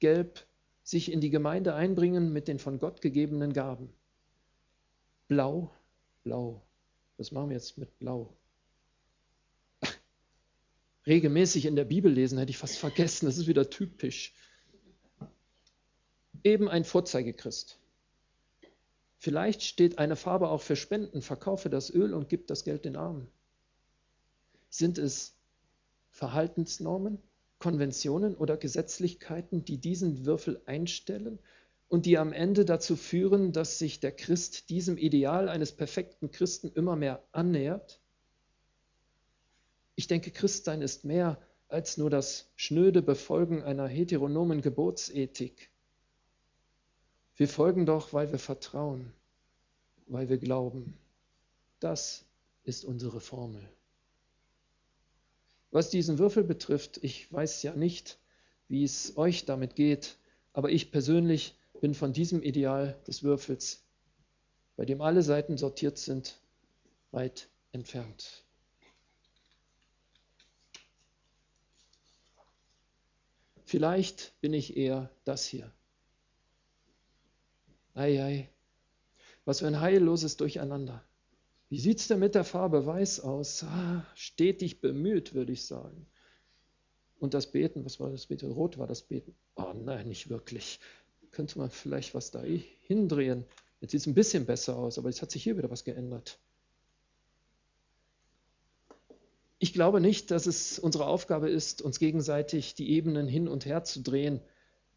Gelb, 0.00 0.44
sich 0.84 1.10
in 1.10 1.20
die 1.20 1.30
Gemeinde 1.30 1.74
einbringen 1.74 2.32
mit 2.32 2.46
den 2.46 2.58
von 2.58 2.78
Gott 2.78 3.00
gegebenen 3.00 3.54
Gaben. 3.54 3.92
Blau, 5.26 5.74
blau. 6.22 6.62
Was 7.16 7.32
machen 7.32 7.48
wir 7.48 7.56
jetzt 7.56 7.78
mit 7.78 7.98
Blau? 7.98 8.36
regelmäßig 11.06 11.64
in 11.64 11.74
der 11.74 11.86
Bibel 11.86 12.12
lesen, 12.12 12.38
hätte 12.38 12.50
ich 12.50 12.58
fast 12.58 12.76
vergessen, 12.76 13.26
das 13.26 13.38
ist 13.38 13.46
wieder 13.46 13.70
typisch. 13.70 14.34
Eben 16.44 16.68
ein 16.68 16.84
Vorzeigechrist. 16.84 17.78
Vielleicht 19.16 19.62
steht 19.62 19.98
eine 19.98 20.16
Farbe 20.16 20.50
auch 20.50 20.60
für 20.60 20.76
Spenden, 20.76 21.22
verkaufe 21.22 21.70
das 21.70 21.88
Öl 21.88 22.12
und 22.12 22.28
gib 22.28 22.46
das 22.46 22.62
Geld 22.62 22.84
den 22.84 22.96
Armen. 22.96 23.26
Sind 24.68 24.98
es 24.98 25.34
Verhaltensnormen, 26.10 27.22
Konventionen 27.64 28.34
oder 28.34 28.58
Gesetzlichkeiten, 28.58 29.64
die 29.64 29.78
diesen 29.78 30.26
Würfel 30.26 30.60
einstellen 30.66 31.38
und 31.88 32.04
die 32.04 32.18
am 32.18 32.34
Ende 32.34 32.66
dazu 32.66 32.94
führen, 32.94 33.52
dass 33.52 33.78
sich 33.78 34.00
der 34.00 34.12
Christ 34.12 34.68
diesem 34.68 34.98
Ideal 34.98 35.48
eines 35.48 35.72
perfekten 35.72 36.30
Christen 36.30 36.70
immer 36.74 36.94
mehr 36.94 37.24
annähert? 37.32 38.02
Ich 39.94 40.08
denke, 40.08 40.30
Christsein 40.30 40.82
ist 40.82 41.06
mehr 41.06 41.40
als 41.68 41.96
nur 41.96 42.10
das 42.10 42.50
schnöde 42.54 43.00
Befolgen 43.00 43.62
einer 43.62 43.88
heteronomen 43.88 44.60
Geburtsethik. 44.60 45.70
Wir 47.34 47.48
folgen 47.48 47.86
doch, 47.86 48.12
weil 48.12 48.30
wir 48.30 48.38
vertrauen, 48.38 49.10
weil 50.06 50.28
wir 50.28 50.36
glauben. 50.36 50.98
Das 51.80 52.26
ist 52.64 52.84
unsere 52.84 53.20
Formel. 53.20 53.66
Was 55.74 55.90
diesen 55.90 56.20
Würfel 56.20 56.44
betrifft, 56.44 57.02
ich 57.02 57.32
weiß 57.32 57.64
ja 57.64 57.74
nicht, 57.74 58.16
wie 58.68 58.84
es 58.84 59.16
euch 59.16 59.44
damit 59.44 59.74
geht, 59.74 60.18
aber 60.52 60.70
ich 60.70 60.92
persönlich 60.92 61.56
bin 61.80 61.94
von 61.94 62.12
diesem 62.12 62.44
Ideal 62.44 62.96
des 63.08 63.24
Würfels, 63.24 63.82
bei 64.76 64.84
dem 64.84 65.00
alle 65.00 65.24
Seiten 65.24 65.58
sortiert 65.58 65.98
sind, 65.98 66.38
weit 67.10 67.48
entfernt. 67.72 68.44
Vielleicht 73.64 74.40
bin 74.40 74.52
ich 74.54 74.76
eher 74.76 75.10
das 75.24 75.44
hier. 75.44 75.72
Ei, 77.94 78.22
ei, 78.22 78.48
was 79.44 79.58
für 79.58 79.66
ein 79.66 79.80
heilloses 79.80 80.36
Durcheinander. 80.36 81.02
Wie 81.68 81.78
sieht 81.78 82.00
es 82.00 82.08
denn 82.08 82.18
mit 82.20 82.34
der 82.34 82.44
Farbe 82.44 82.86
Weiß 82.86 83.20
aus? 83.20 83.64
Ah, 83.64 84.06
stetig 84.14 84.80
bemüht, 84.80 85.34
würde 85.34 85.52
ich 85.52 85.64
sagen. 85.64 86.06
Und 87.18 87.34
das 87.34 87.50
Beten, 87.50 87.84
was 87.84 88.00
war 88.00 88.10
das 88.10 88.26
Beten? 88.26 88.52
Rot 88.52 88.78
war 88.78 88.86
das 88.86 89.02
Beten. 89.02 89.34
Oh 89.56 89.72
nein, 89.74 90.08
nicht 90.08 90.28
wirklich. 90.28 90.80
Könnte 91.30 91.58
man 91.58 91.70
vielleicht 91.70 92.14
was 92.14 92.30
da 92.30 92.42
hindrehen? 92.42 93.44
Jetzt 93.80 93.92
sieht 93.92 94.00
es 94.00 94.06
ein 94.06 94.14
bisschen 94.14 94.46
besser 94.46 94.76
aus, 94.76 94.98
aber 94.98 95.08
jetzt 95.08 95.22
hat 95.22 95.30
sich 95.30 95.42
hier 95.42 95.56
wieder 95.56 95.70
was 95.70 95.84
geändert. 95.84 96.38
Ich 99.58 99.72
glaube 99.72 100.00
nicht, 100.00 100.30
dass 100.30 100.46
es 100.46 100.78
unsere 100.78 101.06
Aufgabe 101.06 101.48
ist, 101.48 101.80
uns 101.80 101.98
gegenseitig 101.98 102.74
die 102.74 102.90
Ebenen 102.90 103.26
hin 103.26 103.48
und 103.48 103.64
her 103.64 103.84
zu 103.84 104.02
drehen, 104.02 104.40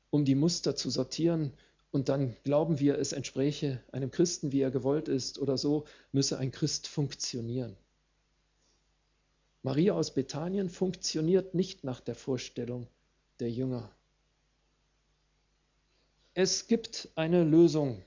um 0.10 0.26
die 0.26 0.36
Muster 0.36 0.76
zu 0.76 0.90
sortieren, 0.90 1.54
und 1.92 2.10
dann 2.10 2.36
glauben 2.44 2.80
wir, 2.80 2.98
es 2.98 3.14
entspräche 3.14 3.82
einem 3.92 4.12
Christen, 4.12 4.52
wie 4.52 4.62
er 4.62 4.72
gewollt 4.72 5.08
ist 5.08 5.40
oder 5.40 5.58
so, 5.58 5.86
müsse 6.12 6.38
ein 6.38 6.52
Christ 6.52 6.88
funktionieren. 6.88 7.78
Maria 9.64 9.94
aus 9.94 10.14
Bethanien 10.14 10.70
funktioniert 10.70 11.54
nicht 11.54 11.84
nach 11.84 12.00
der 12.00 12.16
Vorstellung 12.16 12.88
der 13.40 13.52
Jünger. 13.52 13.92
Es 16.34 16.68
gibt 16.68 17.10
eine 17.16 17.44
Lösung. 17.44 18.04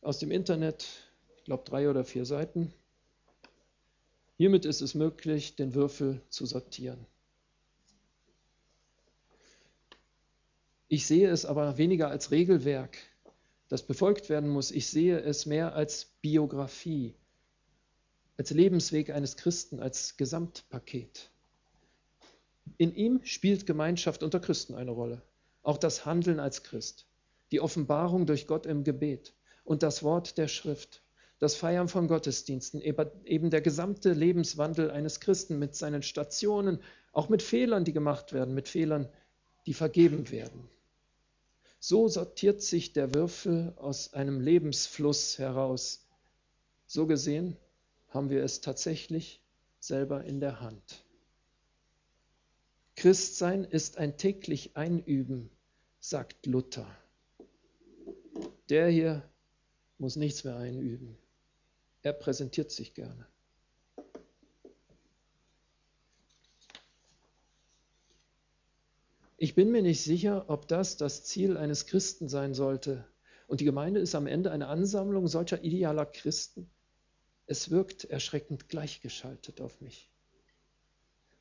Aus 0.00 0.18
dem 0.18 0.30
Internet, 0.30 0.88
ich 1.36 1.44
glaube 1.44 1.64
drei 1.64 1.88
oder 1.88 2.04
vier 2.04 2.24
Seiten. 2.24 2.72
Hiermit 4.36 4.64
ist 4.64 4.80
es 4.80 4.94
möglich, 4.94 5.54
den 5.56 5.74
Würfel 5.74 6.20
zu 6.28 6.46
sortieren. 6.46 7.06
Ich 10.92 11.06
sehe 11.06 11.30
es 11.30 11.46
aber 11.46 11.78
weniger 11.78 12.10
als 12.10 12.32
Regelwerk, 12.32 12.98
das 13.70 13.82
befolgt 13.82 14.28
werden 14.28 14.50
muss. 14.50 14.70
Ich 14.70 14.88
sehe 14.88 15.18
es 15.20 15.46
mehr 15.46 15.74
als 15.74 16.04
Biografie, 16.20 17.14
als 18.36 18.50
Lebensweg 18.50 19.08
eines 19.08 19.38
Christen, 19.38 19.80
als 19.80 20.18
Gesamtpaket. 20.18 21.30
In 22.76 22.94
ihm 22.94 23.20
spielt 23.24 23.64
Gemeinschaft 23.66 24.22
unter 24.22 24.38
Christen 24.38 24.74
eine 24.74 24.90
Rolle, 24.90 25.22
auch 25.62 25.78
das 25.78 26.04
Handeln 26.04 26.38
als 26.38 26.62
Christ, 26.62 27.06
die 27.52 27.60
Offenbarung 27.62 28.26
durch 28.26 28.46
Gott 28.46 28.66
im 28.66 28.84
Gebet 28.84 29.32
und 29.64 29.82
das 29.82 30.02
Wort 30.02 30.36
der 30.36 30.48
Schrift 30.48 31.02
das 31.38 31.54
Feiern 31.54 31.88
von 31.88 32.06
Gottesdiensten, 32.06 32.82
eben 32.82 33.48
der 33.48 33.62
gesamte 33.62 34.12
Lebenswandel 34.12 34.90
eines 34.90 35.20
Christen 35.20 35.58
mit 35.58 35.74
seinen 35.74 36.02
Stationen, 36.02 36.80
auch 37.12 37.30
mit 37.30 37.42
Fehlern, 37.42 37.84
die 37.84 37.94
gemacht 37.94 38.34
werden, 38.34 38.52
mit 38.52 38.68
Fehlern, 38.68 39.08
die 39.64 39.74
vergeben 39.74 40.30
werden. 40.30 40.68
So 41.84 42.06
sortiert 42.06 42.62
sich 42.62 42.92
der 42.92 43.12
Würfel 43.12 43.72
aus 43.74 44.14
einem 44.14 44.40
Lebensfluss 44.40 45.40
heraus. 45.40 46.06
So 46.86 47.08
gesehen 47.08 47.56
haben 48.06 48.30
wir 48.30 48.44
es 48.44 48.60
tatsächlich 48.60 49.42
selber 49.80 50.22
in 50.22 50.38
der 50.38 50.60
Hand. 50.60 51.04
Christsein 52.94 53.64
ist 53.64 53.98
ein 53.98 54.16
täglich 54.16 54.76
Einüben, 54.76 55.50
sagt 55.98 56.46
Luther. 56.46 56.86
Der 58.68 58.86
hier 58.88 59.28
muss 59.98 60.14
nichts 60.14 60.44
mehr 60.44 60.58
einüben. 60.58 61.18
Er 62.02 62.12
präsentiert 62.12 62.70
sich 62.70 62.94
gerne. 62.94 63.26
Ich 69.42 69.56
bin 69.56 69.72
mir 69.72 69.82
nicht 69.82 70.04
sicher, 70.04 70.44
ob 70.46 70.68
das 70.68 70.98
das 70.98 71.24
Ziel 71.24 71.56
eines 71.56 71.86
Christen 71.86 72.28
sein 72.28 72.54
sollte. 72.54 73.04
Und 73.48 73.60
die 73.60 73.64
Gemeinde 73.64 73.98
ist 73.98 74.14
am 74.14 74.28
Ende 74.28 74.52
eine 74.52 74.68
Ansammlung 74.68 75.26
solcher 75.26 75.64
idealer 75.64 76.06
Christen. 76.06 76.70
Es 77.46 77.68
wirkt 77.72 78.04
erschreckend 78.04 78.68
gleichgeschaltet 78.68 79.60
auf 79.60 79.80
mich. 79.80 80.12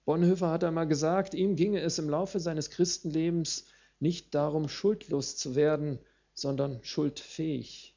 Bonhoeffer 0.05 0.49
hat 0.49 0.63
einmal 0.63 0.87
gesagt, 0.87 1.35
ihm 1.35 1.55
ginge 1.55 1.79
es 1.81 1.99
im 1.99 2.09
Laufe 2.09 2.39
seines 2.39 2.71
Christenlebens 2.71 3.67
nicht 3.99 4.33
darum, 4.33 4.67
schuldlos 4.67 5.37
zu 5.37 5.53
werden, 5.53 5.99
sondern 6.33 6.83
schuldfähig. 6.83 7.95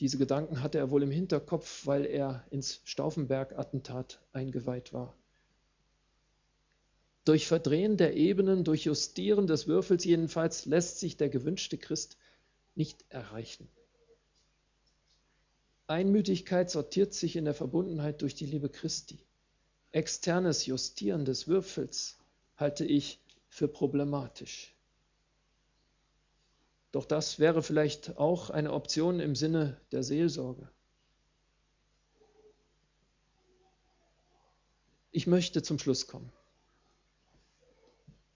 Diese 0.00 0.18
Gedanken 0.18 0.62
hatte 0.62 0.76
er 0.76 0.90
wohl 0.90 1.02
im 1.02 1.10
Hinterkopf, 1.10 1.86
weil 1.86 2.04
er 2.04 2.44
ins 2.50 2.82
Stauffenberg-Attentat 2.84 4.20
eingeweiht 4.34 4.92
war. 4.92 5.16
Durch 7.24 7.46
Verdrehen 7.46 7.96
der 7.96 8.16
Ebenen, 8.16 8.64
durch 8.64 8.84
Justieren 8.84 9.46
des 9.46 9.68
Würfels 9.68 10.04
jedenfalls 10.04 10.66
lässt 10.66 10.98
sich 10.98 11.16
der 11.16 11.28
gewünschte 11.28 11.78
Christ 11.78 12.16
nicht 12.74 13.04
erreichen. 13.10 13.68
Einmütigkeit 15.86 16.70
sortiert 16.70 17.14
sich 17.14 17.36
in 17.36 17.44
der 17.44 17.54
Verbundenheit 17.54 18.22
durch 18.22 18.34
die 18.34 18.46
Liebe 18.46 18.68
Christi. 18.68 19.18
Externes 19.92 20.66
Justieren 20.66 21.24
des 21.24 21.46
Würfels 21.46 22.18
halte 22.56 22.84
ich 22.84 23.20
für 23.48 23.68
problematisch. 23.68 24.74
Doch 26.92 27.04
das 27.04 27.38
wäre 27.38 27.62
vielleicht 27.62 28.16
auch 28.18 28.50
eine 28.50 28.72
Option 28.72 29.20
im 29.20 29.34
Sinne 29.34 29.80
der 29.92 30.02
Seelsorge. 30.02 30.68
Ich 35.10 35.26
möchte 35.26 35.62
zum 35.62 35.78
Schluss 35.78 36.06
kommen. 36.06 36.32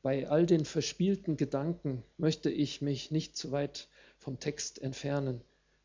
Bei 0.06 0.28
all 0.28 0.46
den 0.46 0.64
verspielten 0.64 1.36
Gedanken 1.36 2.04
möchte 2.16 2.48
ich 2.48 2.80
mich 2.80 3.10
nicht 3.10 3.36
zu 3.36 3.50
weit 3.50 3.88
vom 4.18 4.38
Text 4.38 4.80
entfernen. 4.80 5.40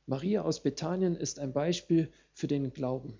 Maria 0.06 0.44
aus 0.44 0.62
Bethanien 0.62 1.16
ist 1.16 1.40
ein 1.40 1.54
Beispiel 1.54 2.14
für 2.32 2.46
den 2.46 2.72
Glauben. 2.72 3.18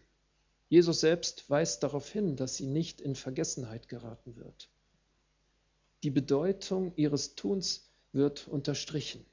Jesus 0.70 1.00
selbst 1.00 1.50
weist 1.50 1.82
darauf 1.82 2.08
hin, 2.08 2.36
dass 2.36 2.56
sie 2.56 2.68
nicht 2.68 3.02
in 3.02 3.16
Vergessenheit 3.16 3.90
geraten 3.90 4.36
wird. 4.36 4.70
Die 6.04 6.12
Bedeutung 6.12 6.94
ihres 6.98 7.34
Tuns 7.34 7.90
wird 8.12 8.48
unterstrichen. 8.48 9.26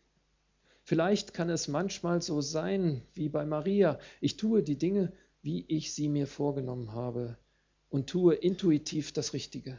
Vielleicht 0.84 1.34
kann 1.34 1.50
es 1.50 1.68
manchmal 1.68 2.22
so 2.22 2.40
sein 2.40 3.02
wie 3.12 3.28
bei 3.28 3.44
Maria. 3.44 3.98
Ich 4.22 4.38
tue 4.38 4.62
die 4.62 4.78
Dinge, 4.78 5.12
wie 5.42 5.66
ich 5.68 5.92
sie 5.92 6.08
mir 6.08 6.26
vorgenommen 6.26 6.94
habe 6.94 7.36
und 7.90 8.08
tue 8.08 8.34
intuitiv 8.36 9.12
das 9.12 9.34
Richtige. 9.34 9.78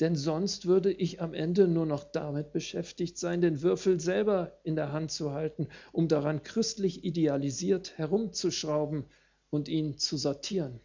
Denn 0.00 0.14
sonst 0.14 0.66
würde 0.66 0.92
ich 0.92 1.20
am 1.20 1.34
Ende 1.34 1.66
nur 1.66 1.84
noch 1.84 2.04
damit 2.04 2.52
beschäftigt 2.52 3.18
sein, 3.18 3.40
den 3.40 3.62
Würfel 3.62 3.98
selber 3.98 4.58
in 4.62 4.76
der 4.76 4.92
Hand 4.92 5.10
zu 5.10 5.32
halten, 5.32 5.68
um 5.90 6.06
daran 6.06 6.42
christlich 6.44 7.04
idealisiert 7.04 7.98
herumzuschrauben 7.98 9.06
und 9.50 9.68
ihn 9.68 9.98
zu 9.98 10.16
sortieren. 10.16 10.80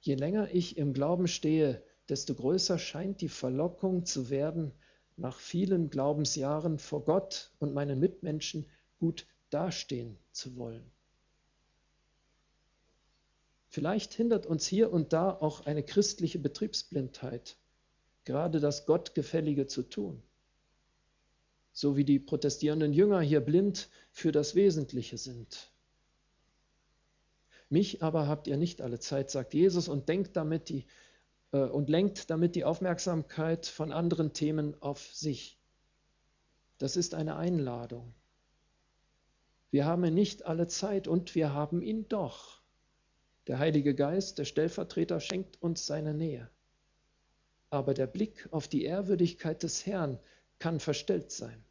Je 0.00 0.14
länger 0.14 0.54
ich 0.54 0.76
im 0.76 0.92
Glauben 0.92 1.26
stehe, 1.26 1.82
desto 2.08 2.34
größer 2.34 2.78
scheint 2.78 3.20
die 3.20 3.28
Verlockung 3.28 4.04
zu 4.04 4.30
werden, 4.30 4.72
nach 5.16 5.38
vielen 5.38 5.90
Glaubensjahren 5.90 6.78
vor 6.78 7.04
Gott 7.04 7.52
und 7.58 7.72
meinen 7.72 7.98
Mitmenschen 7.98 8.66
gut 8.98 9.26
dastehen 9.50 10.18
zu 10.32 10.56
wollen. 10.56 10.93
Vielleicht 13.74 14.14
hindert 14.14 14.46
uns 14.46 14.68
hier 14.68 14.92
und 14.92 15.12
da 15.12 15.30
auch 15.32 15.66
eine 15.66 15.82
christliche 15.82 16.38
Betriebsblindheit, 16.38 17.56
gerade 18.24 18.60
das 18.60 18.86
Gottgefällige 18.86 19.66
zu 19.66 19.82
tun. 19.82 20.22
So 21.72 21.96
wie 21.96 22.04
die 22.04 22.20
protestierenden 22.20 22.92
Jünger 22.92 23.20
hier 23.20 23.40
blind 23.40 23.88
für 24.12 24.30
das 24.30 24.54
Wesentliche 24.54 25.18
sind. 25.18 25.72
Mich 27.68 28.00
aber 28.00 28.28
habt 28.28 28.46
ihr 28.46 28.56
nicht 28.58 28.80
alle 28.80 29.00
Zeit, 29.00 29.32
sagt 29.32 29.54
Jesus, 29.54 29.88
und 29.88 30.08
denkt 30.08 30.36
damit 30.36 30.68
die 30.68 30.86
äh, 31.50 31.64
und 31.64 31.90
lenkt 31.90 32.30
damit 32.30 32.54
die 32.54 32.62
Aufmerksamkeit 32.62 33.66
von 33.66 33.90
anderen 33.90 34.32
Themen 34.32 34.80
auf 34.82 35.12
sich. 35.12 35.58
Das 36.78 36.96
ist 36.96 37.12
eine 37.12 37.34
Einladung. 37.34 38.14
Wir 39.72 39.84
haben 39.84 40.14
nicht 40.14 40.46
alle 40.46 40.68
Zeit 40.68 41.08
und 41.08 41.34
wir 41.34 41.52
haben 41.52 41.82
ihn 41.82 42.06
doch. 42.08 42.62
Der 43.46 43.58
Heilige 43.58 43.94
Geist, 43.94 44.38
der 44.38 44.46
Stellvertreter, 44.46 45.20
schenkt 45.20 45.60
uns 45.60 45.86
seine 45.86 46.14
Nähe. 46.14 46.48
Aber 47.68 47.92
der 47.92 48.06
Blick 48.06 48.48
auf 48.50 48.68
die 48.68 48.84
Ehrwürdigkeit 48.84 49.62
des 49.62 49.84
Herrn 49.84 50.18
kann 50.58 50.80
verstellt 50.80 51.30
sein. 51.30 51.62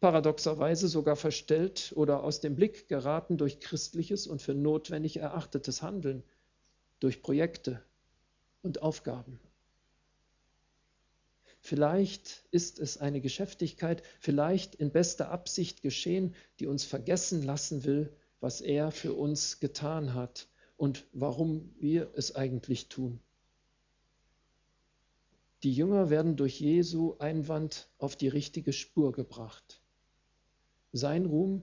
Paradoxerweise 0.00 0.88
sogar 0.88 1.14
verstellt 1.14 1.92
oder 1.94 2.24
aus 2.24 2.40
dem 2.40 2.56
Blick 2.56 2.88
geraten 2.88 3.36
durch 3.36 3.60
christliches 3.60 4.26
und 4.26 4.42
für 4.42 4.54
notwendig 4.54 5.18
erachtetes 5.18 5.82
Handeln, 5.82 6.24
durch 7.00 7.22
Projekte, 7.22 7.82
und 8.62 8.82
Aufgaben. 8.82 9.38
Vielleicht 11.60 12.44
ist 12.50 12.80
es 12.80 12.98
eine 12.98 13.20
Geschäftigkeit, 13.20 14.02
vielleicht 14.18 14.74
in 14.74 14.90
bester 14.90 15.30
Absicht 15.30 15.80
geschehen, 15.80 16.34
die 16.58 16.66
uns 16.66 16.84
vergessen 16.84 17.44
lassen 17.44 17.84
will, 17.84 18.12
was 18.40 18.60
er 18.60 18.90
für 18.90 19.14
uns 19.14 19.60
getan 19.60 20.14
hat 20.14 20.48
und 20.78 21.04
warum 21.12 21.74
wir 21.78 22.10
es 22.14 22.34
eigentlich 22.34 22.88
tun. 22.88 23.20
Die 25.64 25.74
Jünger 25.74 26.08
werden 26.08 26.36
durch 26.36 26.60
Jesu 26.60 27.16
Einwand 27.18 27.88
auf 27.98 28.14
die 28.14 28.28
richtige 28.28 28.72
Spur 28.72 29.12
gebracht. 29.12 29.82
Sein 30.92 31.26
Ruhm 31.26 31.62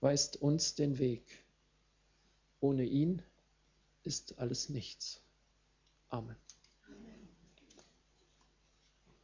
weist 0.00 0.40
uns 0.40 0.76
den 0.76 0.98
Weg. 0.98 1.44
Ohne 2.60 2.84
ihn 2.84 3.20
ist 4.04 4.38
alles 4.38 4.68
nichts. 4.68 5.20
Amen. 6.08 6.36